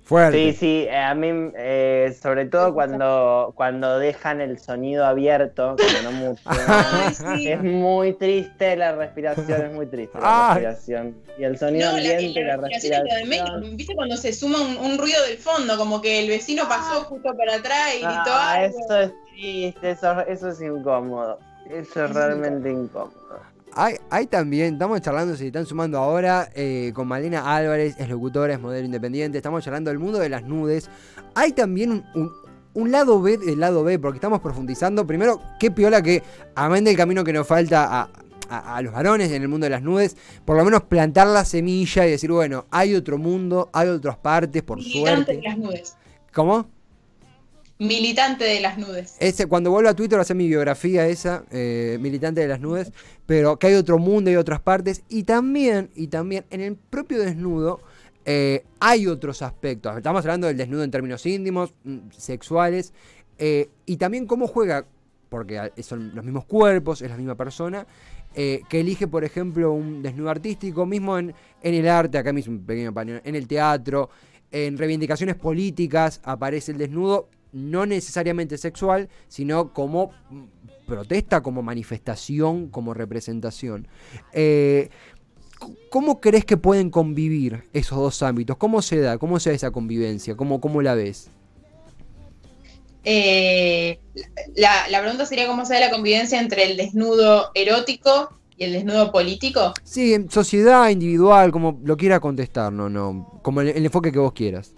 Fuerte. 0.07 0.53
Sí, 0.53 0.57
sí, 0.57 0.87
eh, 0.89 0.97
a 0.97 1.15
mí, 1.17 1.51
eh, 1.59 2.17
sobre 2.23 2.45
todo 2.47 2.73
cuando, 2.73 3.53
cuando 3.57 3.99
dejan 3.99 4.41
el 4.41 4.57
sonido 4.61 5.05
abierto, 5.05 5.75
como 5.77 6.03
no 6.05 6.13
mucho. 6.13 6.43
Ay, 6.69 7.13
sí. 7.13 7.49
Es 7.51 7.61
muy 7.61 8.13
triste 8.13 8.77
la 8.77 8.93
respiración, 8.95 9.63
es 9.67 9.73
muy 9.73 9.87
triste 9.87 10.17
la 10.21 10.51
Ay. 10.55 10.55
respiración. 10.65 11.17
Y 11.37 11.43
el 11.43 11.59
sonido 11.59 11.91
No, 11.91 11.97
ambiente 11.97 12.45
la, 12.45 12.57
respiración 12.57 13.09
es 13.09 13.41
lo 13.41 13.61
de. 13.61 13.71
¿Viste 13.75 13.97
cuando 13.97 14.17
se 14.17 14.33
suma 14.33 14.61
un, 14.61 14.77
un 14.77 14.97
ruido 14.97 15.21
del 15.25 15.39
fondo? 15.39 15.77
Como 15.77 16.01
que 16.01 16.21
el 16.21 16.29
vecino 16.29 16.69
pasó 16.69 17.03
justo 17.03 17.37
para 17.37 17.57
atrás 17.57 17.89
y 17.97 18.03
gritó 18.05 18.31
Ah, 18.33 18.53
algo. 18.55 18.79
eso 18.79 19.01
es 19.01 19.13
triste, 19.35 19.91
eso, 19.91 20.21
eso 20.21 20.49
es 20.51 20.61
incómodo. 20.61 21.41
Eso 21.69 22.05
es 22.05 22.15
realmente 22.15 22.71
incómodo. 22.71 23.41
Hay, 23.79 23.97
hay 24.09 24.27
también, 24.27 24.73
estamos 24.75 25.01
charlando, 25.03 25.37
si 25.37 25.49
están 25.49 25.67
sumando 25.67 25.99
ahora, 25.99 26.49
eh, 26.55 26.93
con 26.95 27.07
Malena 27.07 27.55
Álvarez, 27.55 27.95
es 27.99 28.09
locutora, 28.09 28.55
es 28.55 28.61
modelo 28.61 28.87
independiente, 28.87 29.37
estamos 29.37 29.63
charlando 29.63 29.91
del 29.91 29.99
mundo 29.99 30.19
de 30.19 30.31
las 30.31 30.45
nudes. 30.45 30.89
Hay 31.35 31.53
también 31.53 31.91
un, 31.93 32.05
un- 32.15 32.33
un 32.73 32.91
lado 32.91 33.21
B 33.23 33.37
del 33.39 33.61
lado 33.61 33.85
B, 33.85 33.99
porque 33.99 34.17
estamos 34.17 34.41
profundizando. 34.41 35.07
Primero, 35.07 35.41
qué 35.61 35.71
piola 35.71 36.03
que, 36.03 36.23
amén 36.55 36.85
del 36.85 36.97
camino 36.97 37.23
que 37.25 37.33
nos 37.35 37.47
falta 37.47 37.85
a, 38.03 38.09
a- 38.49 38.77
a 38.77 38.83
los 38.83 38.93
varones 38.95 39.31
en 39.33 39.43
el 39.43 39.49
mundo 39.49 39.65
de 39.65 39.71
las 39.71 39.83
nudes, 39.83 40.17
por 40.45 40.57
lo 40.57 40.65
menos 40.65 40.83
plantar 40.85 41.27
la 41.27 41.45
semilla 41.45 42.07
y 42.07 42.11
decir, 42.13 42.31
bueno, 42.33 42.65
hay 42.71 42.95
otro 42.95 43.19
mundo, 43.19 43.69
hay 43.75 43.89
otras 43.89 44.17
partes, 44.17 44.63
por 44.63 44.79
de 44.79 44.85
suerte. 44.85 45.41
las. 45.43 45.97
¿Cómo? 46.35 46.67
Militante 47.79 48.45
de 48.45 48.61
las 48.61 48.79
nudes. 48.79 49.17
Ese, 49.21 49.47
cuando 49.47 49.71
vuelva 49.71 49.91
a 49.91 49.95
Twitter 49.95 50.19
hacer 50.19 50.35
mi 50.35 50.49
biografía 50.49 51.07
esa, 51.07 51.45
eh, 51.51 51.99
militante 52.01 52.41
de 52.41 52.49
las 52.49 52.61
nubes, 52.61 52.91
pero 53.27 53.59
que 53.59 53.67
hay 53.67 53.75
otro 53.75 53.99
mundo 53.99 54.31
y 54.31 54.37
otras 54.37 54.61
partes. 54.61 55.03
Y 55.09 55.25
también, 55.25 55.91
y 55.95 56.07
también 56.07 56.45
en 56.51 56.63
el 56.63 56.77
propio 56.77 57.19
desnudo 57.19 57.81
eh, 58.29 58.65
hay 58.81 59.07
otros 59.07 59.41
aspectos. 59.41 59.97
Estamos 59.97 60.25
hablando 60.25 60.49
del 60.49 60.57
desnudo 60.57 60.83
en 60.83 60.91
términos 60.91 61.25
íntimos, 61.27 61.75
mm, 61.85 62.11
sexuales, 62.11 62.93
eh, 63.39 63.69
y 63.87 63.99
también 63.99 64.27
cómo 64.27 64.49
juega, 64.49 64.85
porque 65.29 65.71
son 65.83 66.13
los 66.13 66.25
mismos 66.25 66.45
cuerpos, 66.45 67.03
es 67.03 67.11
la 67.11 67.17
misma 67.17 67.37
persona, 67.37 67.87
eh, 68.35 68.63
que 68.69 68.81
elige, 68.81 69.07
por 69.07 69.23
ejemplo, 69.23 69.73
un 69.73 70.03
desnudo 70.03 70.31
artístico, 70.31 70.87
mismo 70.87 71.17
en, 71.19 71.35
en 71.63 71.75
el 71.75 71.89
arte, 71.89 72.19
acá 72.19 72.33
mismo 72.33 72.55
un 72.55 72.67
pequeño 72.67 72.93
paño, 72.93 73.21
en 73.23 73.35
el 73.37 73.47
teatro, 73.47 74.11
en 74.51 74.77
reivindicaciones 74.77 75.37
políticas 75.37 76.21
aparece 76.25 76.73
el 76.73 76.79
desnudo, 76.79 77.29
no 77.57 77.87
necesariamente 77.87 78.59
sexual, 78.59 79.09
sino 79.29 79.73
como 79.73 80.13
mm, 80.29 80.45
protesta, 80.87 81.43
como 81.43 81.63
manifestación, 81.63 82.69
como 82.69 82.93
representación. 82.93 83.89
Eh, 84.33 84.91
¿Cómo 85.89 86.21
crees 86.21 86.45
que 86.45 86.59
pueden 86.59 86.91
convivir 86.91 87.65
esos 87.73 87.99
dos 87.99 88.23
ámbitos? 88.23 88.59
¿Cómo 88.59 88.83
se 88.83 89.01
da? 89.01 89.17
¿Cómo 89.17 89.41
se 89.41 89.51
da 89.51 89.57
esa 89.57 89.71
convivencia? 89.71 90.37
¿Cómo, 90.37 90.61
cómo 90.61 90.83
la 90.83 90.95
ves? 90.95 91.31
Eh, 93.05 93.99
la, 94.55 94.89
la 94.91 95.01
pregunta 95.01 95.25
sería 95.25 95.47
cómo 95.47 95.65
se 95.65 95.75
da 95.75 95.81
la 95.81 95.91
convivencia 95.91 96.39
entre 96.39 96.65
el 96.65 96.77
desnudo 96.77 97.53
erótico 97.55 98.39
y 98.59 98.65
el 98.65 98.73
desnudo 98.73 99.11
político. 99.13 99.73
Sí, 99.83 100.13
en 100.13 100.31
sociedad, 100.31 100.91
individual, 100.91 101.53
como 101.53 101.81
lo 101.83 101.97
quiera 101.97 102.21
contestar, 102.21 102.71
no, 102.71 102.91
no, 102.91 103.41
como 103.43 103.63
el, 103.63 103.69
el 103.69 103.87
enfoque 103.87 104.13
que 104.13 104.19
vos 104.19 104.35
quieras. 104.35 104.75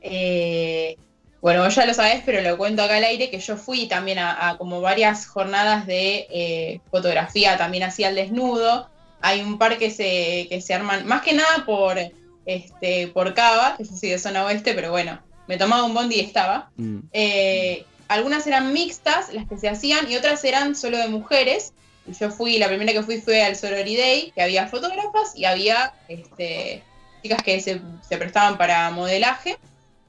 Eh, 0.00 0.96
bueno, 1.42 1.64
vos 1.64 1.74
ya 1.74 1.84
lo 1.84 1.92
sabés, 1.92 2.22
pero 2.24 2.40
lo 2.40 2.56
cuento 2.56 2.84
acá 2.84 2.96
al 2.96 3.04
aire, 3.04 3.28
que 3.28 3.40
yo 3.40 3.56
fui 3.56 3.88
también 3.88 4.20
a, 4.20 4.48
a 4.48 4.58
como 4.58 4.80
varias 4.80 5.26
jornadas 5.26 5.88
de 5.88 6.28
eh, 6.30 6.80
fotografía, 6.88 7.58
también 7.58 7.82
hacía 7.82 8.10
el 8.10 8.14
desnudo. 8.14 8.88
Hay 9.20 9.40
un 9.40 9.58
par 9.58 9.76
que 9.76 9.90
se, 9.90 10.46
que 10.48 10.60
se 10.60 10.72
arman, 10.72 11.04
más 11.04 11.22
que 11.22 11.32
nada 11.32 11.64
por, 11.66 11.98
este, 12.46 13.08
por 13.08 13.34
Cava, 13.34 13.76
que 13.76 13.82
yo 13.82 13.96
soy 13.96 14.10
de 14.10 14.20
zona 14.20 14.44
oeste, 14.44 14.72
pero 14.72 14.92
bueno, 14.92 15.20
me 15.48 15.56
tomaba 15.56 15.82
un 15.82 15.94
bondi 15.94 16.14
y 16.14 16.20
estaba. 16.20 16.70
Mm. 16.76 16.98
Eh, 17.12 17.86
algunas 18.06 18.46
eran 18.46 18.72
mixtas, 18.72 19.32
las 19.32 19.48
que 19.48 19.58
se 19.58 19.68
hacían, 19.68 20.08
y 20.08 20.14
otras 20.14 20.44
eran 20.44 20.76
solo 20.76 20.98
de 20.98 21.08
mujeres. 21.08 21.72
Y 22.06 22.12
yo 22.12 22.30
fui, 22.30 22.58
la 22.58 22.68
primera 22.68 22.92
que 22.92 23.02
fui 23.02 23.20
fue 23.20 23.42
al 23.42 23.56
Sorority 23.56 23.96
Day, 23.96 24.32
que 24.32 24.42
había 24.42 24.68
fotógrafas 24.68 25.34
y 25.34 25.44
había 25.44 25.92
este, 26.06 26.84
chicas 27.20 27.42
que 27.42 27.60
se, 27.60 27.80
se 28.08 28.16
prestaban 28.16 28.56
para 28.56 28.90
modelaje. 28.90 29.56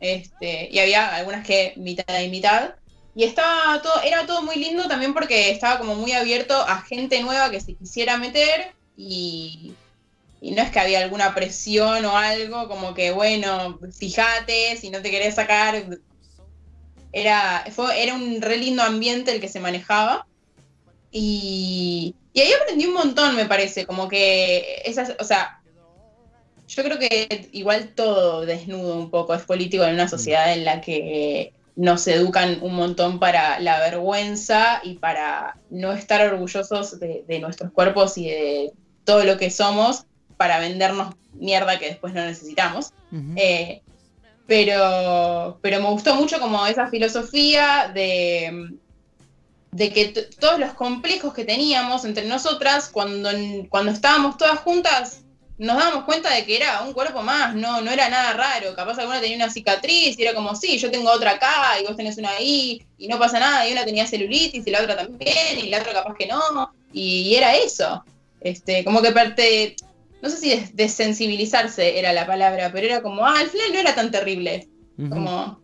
Este, 0.04 0.68
y 0.70 0.80
había 0.80 1.16
algunas 1.16 1.48
que 1.48 1.74
mitad 1.78 2.20
y 2.20 2.28
mitad. 2.28 2.76
Y 3.16 3.24
estaba 3.24 3.82
todo, 3.82 4.02
era 4.04 4.26
todo 4.26 4.42
muy 4.42 4.58
lindo 4.58 4.86
también 4.90 5.14
porque 5.14 5.50
estaba 5.50 5.80
como 5.80 5.96
muy 5.96 6.12
abierto 6.12 6.60
a 6.60 6.82
gente 6.82 7.22
nueva 7.22 7.50
que 7.50 7.62
se 7.62 7.76
quisiera 7.76 8.18
meter 8.18 8.74
y, 8.98 9.74
y 10.42 10.52
no 10.52 10.62
es 10.62 10.72
que 10.72 10.80
había 10.82 11.00
alguna 11.00 11.34
presión 11.34 12.04
o 12.04 12.18
algo, 12.18 12.68
como 12.68 12.94
que 12.94 13.12
bueno, 13.12 13.80
fíjate, 13.98 14.76
si 14.76 14.90
no 14.90 15.02
te 15.02 15.10
querés 15.10 15.36
sacar. 15.36 15.86
Era, 17.14 17.64
fue, 17.74 18.04
era 18.04 18.14
un 18.14 18.42
re 18.42 18.58
lindo 18.58 18.84
ambiente 18.84 19.32
el 19.32 19.40
que 19.40 19.48
se 19.48 19.62
manejaba. 19.62 20.28
Y, 21.12 22.14
y 22.34 22.42
ahí 22.42 22.52
aprendí 22.52 22.88
un 22.88 22.96
montón, 22.96 23.38
me 23.38 23.46
parece, 23.46 23.86
como 23.86 24.10
que 24.10 24.82
esas, 24.84 25.14
o 25.18 25.24
sea, 25.24 25.63
yo 26.68 26.84
creo 26.84 27.00
que 27.00 27.50
igual 27.52 27.90
todo 27.96 28.46
desnudo 28.46 28.96
un 28.96 29.10
poco 29.10 29.34
es 29.34 29.44
político 29.44 29.84
en 29.84 29.94
una 29.94 30.08
sociedad 30.08 30.54
en 30.54 30.66
la 30.66 30.82
que 30.82 31.54
nos 31.76 32.08
educan 32.08 32.60
un 32.62 32.76
montón 32.76 33.20
para 33.20 33.60
la 33.60 33.80
vergüenza 33.80 34.80
y 34.84 34.96
para 34.96 35.58
no 35.70 35.92
estar 35.92 36.22
orgullosos 36.26 37.00
de, 37.00 37.26
de 37.28 37.40
nuestros 37.40 37.72
cuerpos 37.72 38.18
y 38.18 38.30
de 38.30 38.72
todo 39.04 39.24
lo 39.24 39.38
que 39.38 39.50
somos 39.50 40.06
para 40.38 40.60
vendernos 40.60 41.16
mierda 41.34 41.80
que 41.80 41.88
después 41.88 42.14
no 42.14 42.26
necesitamos. 42.26 42.92
Eh, 43.36 43.82
pero, 44.48 45.60
pero 45.62 45.82
me 45.82 45.90
gustó 45.90 46.16
mucho 46.16 46.40
como 46.40 46.66
esa 46.66 46.88
filosofía 46.88 47.92
de, 47.94 48.72
de 49.72 49.94
que 49.94 50.08
todos 50.40 50.60
los 50.60 50.74
complejos 50.74 51.34
que 51.34 51.46
teníamos 51.46 52.06
entre 52.06 52.28
nosotras, 52.28 52.90
cuando, 52.90 53.30
cuando 53.70 53.92
estábamos 53.92 54.38
todas 54.38 54.60
juntas, 54.60 55.23
nos 55.58 55.78
dábamos 55.78 56.06
cuenta 56.06 56.34
de 56.34 56.46
que 56.46 56.56
era 56.58 56.82
un 56.82 56.94
cuerpo 56.94 57.22
más, 57.22 57.54
no, 57.56 57.82
no 57.82 57.92
era 57.92 58.10
nada 58.10 58.34
raro. 58.34 58.76
Capaz 58.76 58.98
alguna 58.98 59.22
tenía 59.22 59.38
una 59.38 59.50
cicatriz 59.50 60.18
y 60.18 60.22
era 60.24 60.34
como, 60.34 60.56
sí, 60.56 60.78
yo 60.78 60.90
tengo 60.92 61.12
otra 61.12 61.32
acá 61.32 61.80
y 61.82 61.86
vos 61.86 61.96
tenés 61.96 62.18
una 62.18 62.30
ahí 62.32 62.84
y 62.98 63.08
no 63.08 63.20
pasa 63.20 63.40
nada. 63.40 63.68
Y 63.68 63.74
una 63.74 63.86
tenía 63.86 64.08
celulitis 64.08 64.66
y 64.66 64.72
la 64.72 64.82
otra 64.82 64.96
también 64.98 65.60
y 65.60 65.70
la 65.70 65.80
otra 65.80 65.94
capaz 65.94 66.16
que 66.16 66.28
no. 66.28 66.72
Y, 66.92 67.22
y 67.22 67.36
era 67.36 67.56
eso. 67.56 68.04
Este, 68.42 68.84
como 68.84 69.02
que 69.02 69.12
parte, 69.12 69.76
no 70.22 70.30
sé 70.30 70.38
si 70.38 70.50
des- 70.50 70.76
desensibilizarse 70.76 71.98
era 72.00 72.14
la 72.14 72.26
palabra, 72.26 72.72
pero 72.74 72.88
era 72.88 73.02
como, 73.02 73.26
ah, 73.26 73.36
al 73.40 73.48
final 73.48 73.68
no 73.74 73.80
era 73.80 73.96
tan 73.96 74.12
terrible. 74.12 74.68
Como, 75.10 75.60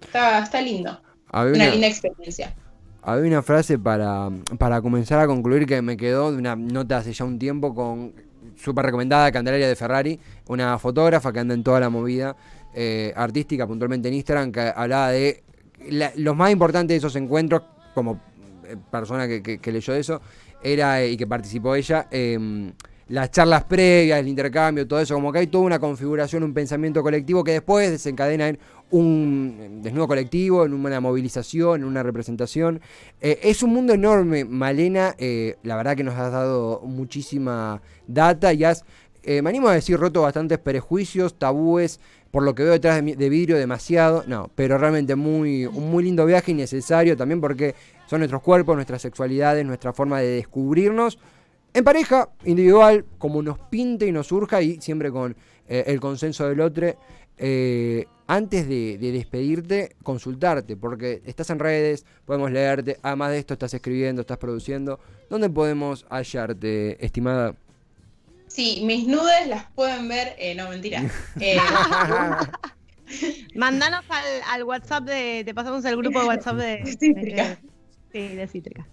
está, 0.00 0.38
está 0.40 0.60
lindo. 0.60 1.00
Una, 1.32 1.68
linda 1.70 1.86
experiencia. 1.86 2.54
había 3.02 3.26
una 3.28 3.42
frase 3.42 3.78
para, 3.78 4.30
para 4.58 4.80
comenzar 4.80 5.18
a 5.20 5.26
concluir 5.26 5.66
que 5.66 5.82
me 5.82 5.96
quedó 5.96 6.32
de 6.32 6.38
una 6.38 6.56
nota 6.56 6.98
hace 6.98 7.12
ya 7.12 7.24
un 7.24 7.38
tiempo 7.38 7.74
con 7.74 8.14
súper 8.56 8.84
recomendada 8.86 9.30
Candelaria 9.32 9.68
de 9.68 9.76
Ferrari, 9.76 10.18
una 10.48 10.78
fotógrafa 10.78 11.32
que 11.32 11.40
anda 11.40 11.54
en 11.54 11.62
toda 11.62 11.80
la 11.80 11.90
movida 11.90 12.36
eh, 12.74 13.12
artística, 13.16 13.66
puntualmente 13.66 14.08
en 14.08 14.14
Instagram, 14.14 14.52
que 14.52 14.60
hablaba 14.74 15.10
de 15.10 15.42
la- 15.90 16.12
lo 16.16 16.34
más 16.34 16.50
importante 16.50 16.92
de 16.92 16.98
esos 16.98 17.16
encuentros, 17.16 17.62
como 17.94 18.20
eh, 18.64 18.76
persona 18.90 19.26
que, 19.28 19.42
que- 19.42 19.58
que 19.58 19.72
leyó 19.72 19.94
eso, 19.94 20.20
era, 20.62 21.00
eh, 21.02 21.10
y 21.12 21.16
que 21.16 21.26
participó 21.26 21.74
ella, 21.74 22.06
em, 22.10 22.72
las 23.08 23.30
charlas 23.30 23.62
previas, 23.64 24.18
el 24.18 24.26
intercambio, 24.28 24.86
todo 24.86 25.00
eso, 25.00 25.14
como 25.14 25.30
que 25.32 25.38
hay 25.38 25.46
toda 25.46 25.64
una 25.64 25.78
configuración, 25.78 26.42
un 26.42 26.52
pensamiento 26.52 27.02
colectivo 27.02 27.44
que 27.44 27.52
después 27.52 27.88
desencadena 27.90 28.48
en 28.48 28.58
un 28.90 29.80
desnudo 29.82 30.06
colectivo, 30.06 30.64
en 30.64 30.74
una 30.74 31.00
movilización, 31.00 31.82
en 31.82 31.86
una 31.86 32.02
representación. 32.02 32.80
Eh, 33.20 33.40
es 33.42 33.62
un 33.62 33.72
mundo 33.72 33.92
enorme, 33.92 34.44
Malena, 34.44 35.14
eh, 35.18 35.56
la 35.62 35.76
verdad 35.76 35.96
que 35.96 36.04
nos 36.04 36.14
has 36.14 36.32
dado 36.32 36.80
muchísima 36.84 37.82
data 38.06 38.52
y 38.52 38.64
has, 38.64 38.84
eh, 39.22 39.42
me 39.42 39.50
animo 39.50 39.68
a 39.68 39.74
decir, 39.74 39.98
roto 39.98 40.22
bastantes 40.22 40.58
prejuicios, 40.58 41.38
tabúes, 41.38 42.00
por 42.30 42.42
lo 42.42 42.54
que 42.54 42.64
veo 42.64 42.72
detrás 42.72 43.04
de, 43.04 43.16
de 43.16 43.28
vidrio 43.28 43.56
demasiado, 43.56 44.24
no, 44.26 44.50
pero 44.54 44.78
realmente 44.78 45.16
muy, 45.16 45.66
un 45.66 45.90
muy 45.90 46.04
lindo 46.04 46.26
viaje 46.26 46.52
y 46.52 46.54
necesario 46.54 47.16
también 47.16 47.40
porque 47.40 47.74
son 48.06 48.20
nuestros 48.20 48.42
cuerpos, 48.42 48.76
nuestras 48.76 49.02
sexualidades, 49.02 49.64
nuestra 49.64 49.92
forma 49.92 50.20
de 50.20 50.28
descubrirnos 50.28 51.18
en 51.76 51.84
pareja, 51.84 52.30
individual, 52.46 53.04
como 53.18 53.42
nos 53.42 53.58
pinte 53.58 54.06
y 54.06 54.12
nos 54.12 54.28
surja 54.28 54.62
y 54.62 54.80
siempre 54.80 55.10
con 55.12 55.36
eh, 55.68 55.84
el 55.88 56.00
consenso 56.00 56.48
del 56.48 56.62
otro. 56.62 56.94
Eh, 57.38 58.06
antes 58.28 58.68
de, 58.68 58.98
de 58.98 59.12
despedirte, 59.12 59.94
consultarte, 60.02 60.76
porque 60.76 61.22
estás 61.26 61.48
en 61.50 61.58
redes, 61.58 62.04
podemos 62.24 62.50
leerte, 62.50 62.98
además 63.02 63.30
de 63.30 63.38
esto 63.38 63.54
estás 63.54 63.72
escribiendo, 63.74 64.22
estás 64.22 64.38
produciendo. 64.38 64.98
¿Dónde 65.30 65.48
podemos 65.50 66.04
hallarte, 66.10 67.04
estimada? 67.04 67.54
Sí, 68.48 68.82
mis 68.84 69.06
nudes 69.06 69.46
las 69.48 69.70
pueden 69.72 70.08
ver, 70.08 70.34
eh, 70.38 70.54
no, 70.54 70.68
mentira. 70.70 71.02
Eh, 71.40 71.58
Mandanos 73.54 74.04
al, 74.08 74.24
al 74.50 74.64
WhatsApp 74.64 75.04
de. 75.04 75.42
Te 75.44 75.54
pasamos 75.54 75.84
el 75.84 75.96
grupo 75.96 76.20
de 76.20 76.26
WhatsApp 76.26 76.56
de. 76.56 76.76
De 76.84 76.96
Cítrica. 76.98 77.44
de- 77.44 77.58
sí, 78.30 78.34
de 78.34 78.46
Cítrica. 78.48 78.86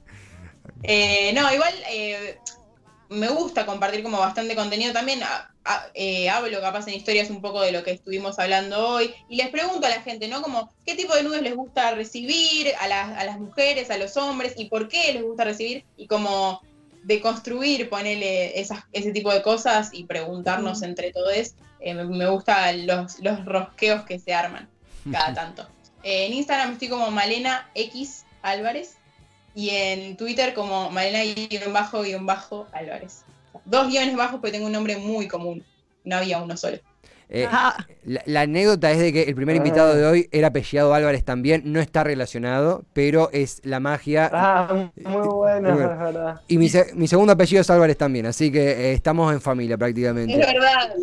Eh, 0.84 1.32
no, 1.34 1.52
igual 1.54 1.74
eh, 1.92 2.38
me 3.14 3.30
gusta 3.30 3.66
compartir 3.66 4.04
como 4.04 4.18
bastante 4.20 4.56
contenido 4.56 4.94
también. 4.94 5.24
a- 5.24 5.50
a- 5.66 5.86
eh, 5.94 6.30
hablo 6.30 6.60
capaz 6.60 6.88
en 6.90 6.96
historias 6.96 7.30
un 7.30 7.42
poco 7.42 7.62
de 7.62 7.72
lo 7.72 7.84
que 7.84 7.92
estuvimos 7.92 8.38
hablando 8.38 8.86
hoy 8.86 9.14
y 9.30 9.38
les 9.38 9.50
pregunto 9.50 9.88
a 9.88 9.90
la 9.90 10.02
gente, 10.02 10.28
¿no? 10.28 10.42
Como, 10.42 10.70
¿qué 10.86 10.96
tipo 10.96 11.16
de 11.16 11.24
nudes 11.24 11.42
les 11.42 11.56
gusta 11.56 11.92
recibir 11.92 12.74
a 12.82 12.88
las, 12.88 13.18
a 13.18 13.24
las 13.24 13.40
mujeres, 13.40 13.90
a 13.90 13.98
los 13.98 14.18
hombres 14.18 14.54
y 14.58 14.66
por 14.66 14.90
qué 14.90 15.14
les 15.14 15.24
gusta 15.24 15.46
recibir? 15.46 15.86
Y 15.96 16.08
como 16.08 16.62
deconstruir, 17.04 17.90
ponerle 17.90 18.60
esas, 18.60 18.84
ese 18.92 19.12
tipo 19.12 19.32
de 19.34 19.42
cosas 19.42 19.90
y 19.94 20.06
preguntarnos 20.06 20.82
entre 20.82 21.12
todos. 21.12 21.54
Eh, 21.80 21.94
me, 21.94 22.06
me 22.06 22.28
gustan 22.30 22.88
los, 22.88 23.20
los 23.20 23.44
rosqueos 23.46 24.04
que 24.04 24.20
se 24.20 24.34
arman 24.34 24.70
cada 25.12 25.34
tanto. 25.34 25.68
Eh, 26.04 26.26
en 26.28 26.34
Instagram 26.34 26.74
estoy 26.74 26.90
como 26.90 27.12
Malena 27.12 27.70
X 27.76 28.26
Álvarez 28.42 28.96
y 29.56 29.70
en 29.70 30.18
Twitter 30.18 30.54
como 30.54 30.90
Malena-Álvarez. 30.92 33.24
Dos 33.66 33.88
guiones 33.88 34.16
bajos 34.16 34.40
porque 34.40 34.52
tengo 34.52 34.66
un 34.68 34.72
nombre 34.72 34.98
muy 34.98 35.28
común. 35.28 35.64
No 36.04 36.18
había 36.18 36.42
uno 36.42 36.58
solo. 36.58 36.78
Eh, 37.30 37.48
Ah, 37.50 37.76
la, 38.06 38.22
la 38.26 38.42
anécdota 38.42 38.92
es 38.92 39.00
de 39.00 39.14
que 39.14 39.24
el 39.24 39.34
primer 39.36 39.56
invitado 39.56 39.96
de 39.96 40.06
hoy 40.06 40.30
era 40.32 40.48
apellidado 40.50 40.94
Álvarez 40.94 41.24
también, 41.24 41.62
no 41.72 41.80
está 41.80 42.04
relacionado, 42.04 42.84
pero 42.94 43.30
es 43.32 43.62
la 43.64 43.80
magia. 43.80 44.30
Ah, 44.34 44.90
muy 44.96 45.28
bueno, 45.28 45.70
Muy 45.70 45.78
bueno. 45.78 45.94
es 45.94 46.00
verdad. 46.00 46.42
Y 46.48 46.58
mi, 46.58 46.70
se- 46.70 46.94
mi 46.94 47.08
segundo 47.08 47.34
apellido 47.34 47.62
es 47.62 47.70
Álvarez 47.70 47.98
también, 47.98 48.26
así 48.26 48.52
que 48.52 48.90
eh, 48.90 48.94
estamos 48.94 49.32
en 49.34 49.42
familia 49.42 49.76
Es 49.76 49.80
prácticamente. 49.80 50.38
verdad. 50.38 50.94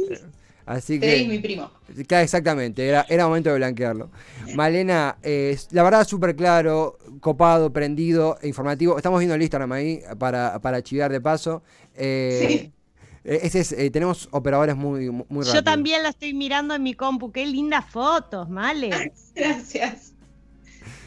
Así 0.66 1.00
Te 1.00 1.22
es 1.22 1.28
mi 1.28 1.36
que, 1.36 1.42
primo. 1.48 1.70
claro, 2.06 2.22
exactamente, 2.24 2.86
era, 2.86 3.04
era 3.08 3.26
momento 3.26 3.50
de 3.50 3.56
blanquearlo. 3.56 4.10
Malena, 4.54 5.16
eh, 5.22 5.58
la 5.72 5.82
verdad 5.82 6.06
súper 6.06 6.36
claro, 6.36 6.98
copado, 7.20 7.72
prendido, 7.72 8.38
e 8.42 8.48
informativo. 8.48 8.96
Estamos 8.96 9.18
viendo 9.18 9.34
el 9.34 9.42
Instagram 9.42 9.72
ahí 9.72 10.00
para, 10.18 10.60
para 10.60 10.82
chivar 10.82 11.10
de 11.10 11.20
paso. 11.20 11.62
Eh, 11.96 12.46
Sí. 12.48 12.72
eh, 13.24 13.40
ese 13.42 13.60
es, 13.60 13.72
eh, 13.72 13.90
tenemos 13.90 14.28
operadores 14.32 14.76
muy, 14.76 15.10
muy 15.10 15.24
rápidos. 15.44 15.54
yo 15.54 15.64
también 15.64 16.02
la 16.02 16.10
estoy 16.10 16.34
mirando 16.34 16.74
en 16.74 16.82
mi 16.82 16.94
compu. 16.94 17.32
Qué 17.32 17.44
lindas 17.46 17.84
fotos, 17.90 18.48
Male. 18.48 19.12
Gracias. 19.34 20.12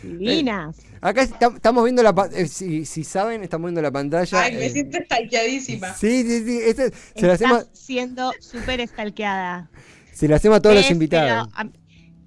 Divinas. 0.03 0.75
Acá 1.01 1.21
esta- 1.23 1.47
estamos 1.55 1.83
viendo 1.83 2.03
la 2.03 2.13
eh, 2.33 2.47
si, 2.47 2.85
si 2.85 3.03
saben, 3.03 3.43
estamos 3.43 3.67
viendo 3.67 3.81
la 3.81 3.91
pantalla. 3.91 4.41
Ay, 4.41 4.55
me 4.55 4.65
eh, 4.65 4.69
siento 4.69 4.97
stalkeadísima. 5.03 5.93
Sí, 5.93 6.23
sí, 6.23 6.43
sí. 6.45 6.59
este- 6.63 6.89
se, 6.91 6.95
Estás 7.15 7.31
hacemos, 7.33 7.67
siendo 7.73 8.31
súper 8.39 8.79
estalqueada. 8.81 9.69
se 10.13 10.27
lo 10.27 10.35
hacemos 10.35 10.57
a 10.57 10.61
todos 10.61 10.75
los 10.75 10.85
Es, 10.85 10.91
invitados. 10.91 11.47
pero 11.55 11.69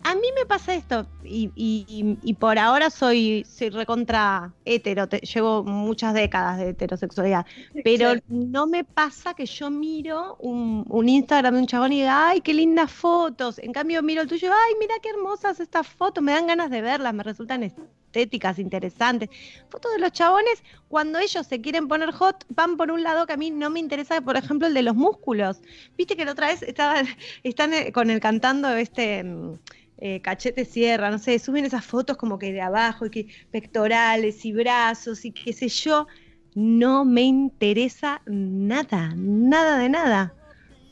A, 0.08 0.14
mí 0.14 0.28
me 0.38 0.46
pasa 0.46 0.74
esto, 0.74 1.08
y, 1.24 1.50
y- 1.56 1.84
y- 1.88 2.18
y 2.22 2.34
por 2.34 2.58
ahora 2.58 2.90
soy, 2.90 3.44
soy 3.48 3.70
recontra 3.70 4.54
hetero, 4.64 5.08
te- 5.08 5.18
llevo 5.20 5.64
muchas 5.64 6.14
décadas 6.14 6.58
de 6.58 6.68
heterosexualidad, 6.70 7.44
pero 7.82 8.12
no 8.28 8.66
me 8.68 8.84
pasa 8.84 9.34
que 9.34 9.46
yo 9.46 9.68
miro 9.70 10.36
un, 10.38 10.84
un 10.88 11.08
Instagram 11.08 11.54
de 11.54 11.60
un 11.60 11.66
chabón 11.66 11.92
y 11.92 11.96
diga, 12.02 12.28
ay, 12.28 12.40
qué 12.40 12.54
lindas 12.54 12.92
fotos. 12.92 13.58
En 13.58 13.72
cambio, 13.72 14.02
miro 14.02 14.22
el 14.22 14.28
tuyo, 14.28 14.52
ay, 14.52 14.74
mira 14.78 14.94
qué 15.02 15.08
hermosas 15.10 15.58
estas 15.60 15.86
fotos, 15.88 16.22
me 16.22 16.32
dan 16.32 16.46
ganas 16.46 16.70
de 16.70 16.82
verlas, 16.82 17.12
me 17.12 17.22
resultan 17.24 17.62
estéticas, 17.64 18.58
interesantes. 18.58 19.28
Fotos 19.68 19.92
de 19.92 19.98
los 19.98 20.12
chabones, 20.12 20.62
cuando 20.88 21.18
ellos 21.18 21.46
se 21.46 21.60
quieren 21.60 21.88
poner 21.88 22.12
hot, 22.12 22.44
van 22.48 22.76
por 22.76 22.90
un 22.92 23.02
lado 23.02 23.26
que 23.26 23.32
a 23.32 23.36
mí 23.36 23.50
no 23.50 23.70
me 23.70 23.80
interesa, 23.80 24.20
por 24.20 24.36
ejemplo, 24.36 24.68
el 24.68 24.74
de 24.74 24.82
los 24.82 24.94
músculos. 24.94 25.60
Viste 25.98 26.16
que 26.16 26.24
la 26.24 26.32
otra 26.32 26.46
vez 26.48 26.62
estaban, 26.62 27.06
están 27.42 27.74
eh, 27.74 27.92
con 27.92 28.10
el 28.10 28.20
cantando 28.20 28.68
este 28.70 29.24
mm, 29.24 29.58
eh, 29.98 30.20
cachete 30.22 30.64
sierra, 30.64 31.10
no 31.10 31.18
sé, 31.18 31.38
suben 31.38 31.64
esas 31.64 31.84
fotos 31.86 32.16
como 32.16 32.38
que 32.38 32.52
de 32.52 32.60
abajo, 32.62 33.06
y 33.06 33.10
que 33.10 33.26
pectorales 33.50 34.44
y 34.44 34.52
brazos 34.52 35.24
y 35.24 35.32
qué 35.32 35.52
sé 35.52 35.68
yo. 35.68 36.06
No 36.54 37.04
me 37.04 37.22
interesa 37.22 38.22
nada, 38.26 39.14
nada 39.16 39.78
de 39.78 39.88
nada. 39.90 40.38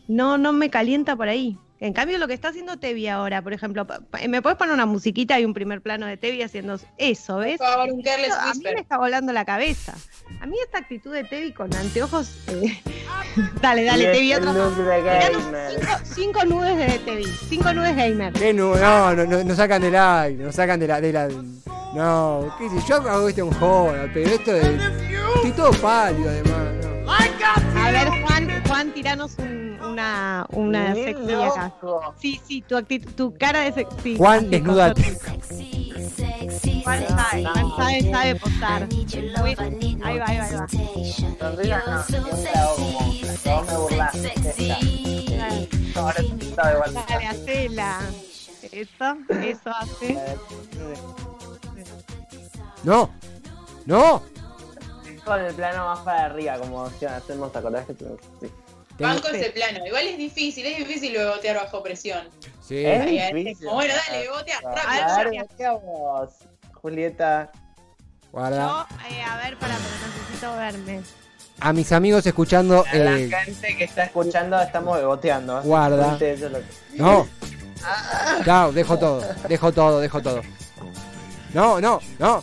No, 0.06 0.38
no 0.38 0.52
me 0.52 0.70
calienta 0.70 1.16
por 1.16 1.28
ahí. 1.28 1.63
En 1.80 1.92
cambio, 1.92 2.18
lo 2.18 2.28
que 2.28 2.34
está 2.34 2.48
haciendo 2.48 2.78
Tevi 2.78 3.08
ahora, 3.08 3.42
por 3.42 3.52
ejemplo, 3.52 3.86
me 4.28 4.40
puedes 4.40 4.56
poner 4.56 4.72
una 4.74 4.86
musiquita 4.86 5.38
y 5.40 5.44
un 5.44 5.52
primer 5.52 5.82
plano 5.82 6.06
de 6.06 6.16
Tevi 6.16 6.40
haciendo 6.40 6.78
eso, 6.98 7.38
¿ves? 7.38 7.60
A 7.60 7.74
haber 7.74 7.92
un 7.92 8.00
Eso 8.00 8.34
a 8.40 8.54
mí 8.54 8.60
me 8.62 8.80
está 8.80 8.96
volando 8.96 9.32
la 9.32 9.44
cabeza. 9.44 9.92
A 10.40 10.46
mí 10.46 10.56
esta 10.64 10.78
actitud 10.78 11.12
de 11.12 11.24
Tevi 11.24 11.52
con 11.52 11.74
anteojos. 11.74 12.36
eh, 12.48 12.80
dale, 13.60 13.84
dale, 13.84 14.12
Tevi, 14.12 14.34
otra 14.34 14.52
cinco, 14.52 15.98
cinco 16.04 16.44
nudes 16.44 16.76
de 16.76 16.98
Tevi, 17.00 17.24
cinco 17.48 17.74
nudes 17.74 17.96
gamer. 17.96 18.32
¿Qué 18.32 18.54
nu- 18.54 18.76
no, 18.76 19.14
no, 19.14 19.24
no, 19.26 19.44
nos 19.44 19.56
sacan 19.56 19.82
del 19.82 19.96
aire, 19.96 20.42
nos 20.44 20.54
sacan 20.54 20.78
de 20.80 20.86
la, 20.88 21.00
de 21.00 21.12
la. 21.12 21.28
No, 21.94 22.54
qué 22.58 22.68
sé 22.70 22.76
yo, 22.88 22.96
hago 22.96 23.28
esto 23.28 23.42
en 23.42 23.50
joda, 23.52 24.08
pero 24.14 24.30
esto 24.30 24.52
de. 24.52 24.78
Estoy 25.36 25.52
todo 25.52 25.70
pálido 25.72 26.30
además, 26.30 26.73
¿no? 26.73 26.73
A 27.06 27.90
ver, 27.90 28.08
Juan, 28.22 28.62
Juan, 28.66 28.92
tiranos 28.94 29.36
un- 29.38 29.78
una, 29.82 30.46
una 30.50 30.94
sexy 30.94 31.32
acá. 31.34 31.72
Sí, 32.20 32.40
sí, 32.46 32.62
tu 32.62 32.76
actitud, 32.76 33.12
tu 33.12 33.34
cara 33.38 33.60
de 33.60 33.72
sexy. 33.72 34.16
Juan, 34.16 34.48
desnúdate. 34.50 35.02
Juan 36.82 37.06
sabe, 37.08 37.44
Juan 37.44 37.70
sabe, 37.76 38.10
sabe 38.10 38.34
posar. 38.36 38.88
Muy- 38.88 39.98
Ahí 40.02 40.18
va, 40.18 40.26
ahí 40.26 40.38
va, 40.38 40.44
ahí 40.44 40.54
va. 40.54 40.66
Dale, 45.94 47.26
hacela. 47.26 48.00
Eso, 48.72 49.16
eso 49.42 49.70
hace. 49.70 50.18
No, 52.82 53.10
no. 53.86 54.22
Con 55.24 55.40
el 55.40 55.54
plano 55.54 55.86
más 55.86 56.00
para 56.00 56.26
arriba, 56.26 56.58
como 56.58 56.88
si 56.90 57.06
hacemos, 57.06 57.50
¿te 57.52 57.58
acordás 57.58 57.86
que 57.86 57.94
tú- 57.94 58.18
sí. 58.40 58.50
Banco 58.98 59.28
ese 59.28 59.50
plano. 59.50 59.84
Igual 59.84 60.06
es 60.06 60.18
difícil, 60.18 60.64
es 60.66 60.78
difícil 60.78 61.12
bebotear 61.16 61.56
bajo 61.56 61.82
presión. 61.82 62.28
Sí. 62.62 62.84
Ahí, 62.86 63.32
difícil. 63.32 63.66
como, 63.66 63.78
bueno, 63.78 63.94
dale, 64.06 64.22
bebotea, 64.28 64.58
A 64.58 64.74
rápido. 64.74 65.30
ver, 65.40 65.48
¿qué 65.56 65.66
vamos? 65.66 66.30
Julieta. 66.74 67.50
Guarda. 68.30 68.86
Yo, 68.90 68.96
eh, 69.10 69.22
a 69.22 69.36
ver, 69.38 69.56
para, 69.58 69.74
porque 69.74 70.06
necesito 70.18 70.56
verme. 70.56 71.02
a 71.60 71.72
mis 71.72 71.90
amigos 71.92 72.26
escuchando. 72.26 72.84
A 72.88 72.96
la 72.96 73.18
eh, 73.18 73.28
gente 73.30 73.76
que 73.76 73.84
está 73.84 74.04
escuchando 74.04 74.60
estamos 74.60 74.96
beboteando. 74.98 75.62
Guarda. 75.62 76.12
es 76.20 76.40
que- 76.40 76.62
no. 76.96 77.26
Chao, 78.44 78.72
dejo 78.72 78.98
todo. 78.98 79.22
Dejo 79.48 79.72
todo, 79.72 80.00
dejo 80.00 80.22
todo. 80.22 80.40
No, 81.52 81.80
no, 81.80 82.00
no. 82.18 82.42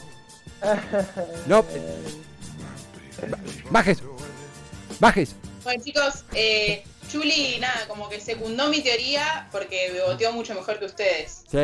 No. 1.48 1.65
Bajes. 3.69 4.01
Bajes. 4.99 5.36
Bueno, 5.63 5.84
chicos, 5.84 6.25
eh, 6.34 6.84
Chuli, 7.12 7.57
nada, 7.60 7.88
como 7.88 8.07
que 8.07 8.21
secundó 8.21 8.69
mi 8.69 8.81
teoría 8.81 9.47
porque 9.51 9.91
beboteó 9.91 10.31
mucho 10.31 10.55
mejor 10.55 10.79
que 10.79 10.86
ustedes. 10.86 11.43
Sí, 11.49 11.57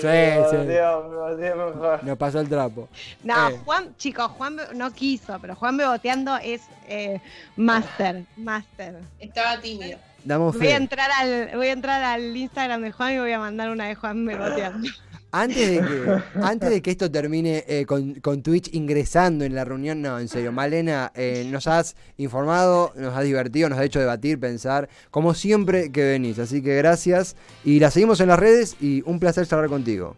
sí. 0.00 0.06
Mejor. 0.06 2.04
Nos 2.04 2.18
pasó 2.18 2.40
el 2.40 2.48
trapo. 2.48 2.88
No, 3.24 3.48
Eh. 3.48 3.58
Juan, 3.64 3.96
chicos, 3.96 4.30
Juan 4.32 4.60
no 4.74 4.90
quiso, 4.92 5.38
pero 5.40 5.54
Juan 5.56 5.76
Beboteando 5.78 6.36
es 6.36 6.62
eh, 6.86 7.20
máster, 7.56 8.24
máster. 8.36 8.96
Estaba 9.18 9.58
tímido. 9.60 9.98
Damos 10.22 10.58
Voy 10.58 10.66
a 10.68 10.76
entrar 10.76 11.10
al, 11.10 11.52
voy 11.56 11.68
a 11.68 11.72
entrar 11.72 12.02
al 12.02 12.36
Instagram 12.36 12.82
de 12.82 12.92
Juan 12.92 13.14
y 13.14 13.18
voy 13.20 13.32
a 13.32 13.38
mandar 13.38 13.70
una 13.70 13.88
de 13.88 13.94
Juan 13.94 14.26
Beboteando. 14.26 14.88
Antes 15.32 15.70
de 15.70 15.78
que, 15.78 16.22
antes 16.42 16.70
de 16.70 16.82
que 16.82 16.90
esto 16.90 17.10
termine 17.10 17.64
eh, 17.68 17.84
con, 17.86 18.14
con 18.14 18.42
Twitch 18.42 18.68
ingresando 18.72 19.44
en 19.44 19.54
la 19.54 19.64
reunión, 19.64 20.02
no, 20.02 20.18
en 20.18 20.28
serio, 20.28 20.52
Malena, 20.52 21.12
eh, 21.14 21.46
nos 21.46 21.66
has 21.66 21.96
informado, 22.16 22.92
nos 22.96 23.16
has 23.16 23.24
divertido, 23.24 23.68
nos 23.68 23.78
has 23.78 23.84
hecho 23.84 24.00
debatir, 24.00 24.40
pensar, 24.40 24.88
como 25.10 25.34
siempre 25.34 25.92
que 25.92 26.04
venís. 26.04 26.38
Así 26.38 26.62
que 26.62 26.76
gracias 26.76 27.36
y 27.64 27.80
la 27.80 27.90
seguimos 27.90 28.20
en 28.20 28.28
las 28.28 28.38
redes 28.38 28.76
y 28.80 29.02
un 29.06 29.20
placer 29.20 29.46
charlar 29.46 29.68
contigo. 29.68 30.16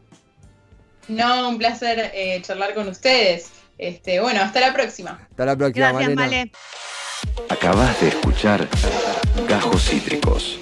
No, 1.08 1.48
un 1.48 1.58
placer 1.58 2.10
eh, 2.14 2.40
charlar 2.42 2.74
con 2.74 2.88
ustedes. 2.88 3.50
Este, 3.78 4.20
bueno, 4.20 4.40
hasta 4.40 4.60
la 4.60 4.72
próxima. 4.72 5.26
Hasta 5.30 5.44
la 5.44 5.56
próxima, 5.56 5.92
Gracias, 5.92 6.14
Malena. 6.14 6.22
Male. 6.22 6.52
Acabas 7.48 8.00
de 8.00 8.08
escuchar 8.08 8.68
Gajos 9.48 9.88
Cítricos. 9.88 10.61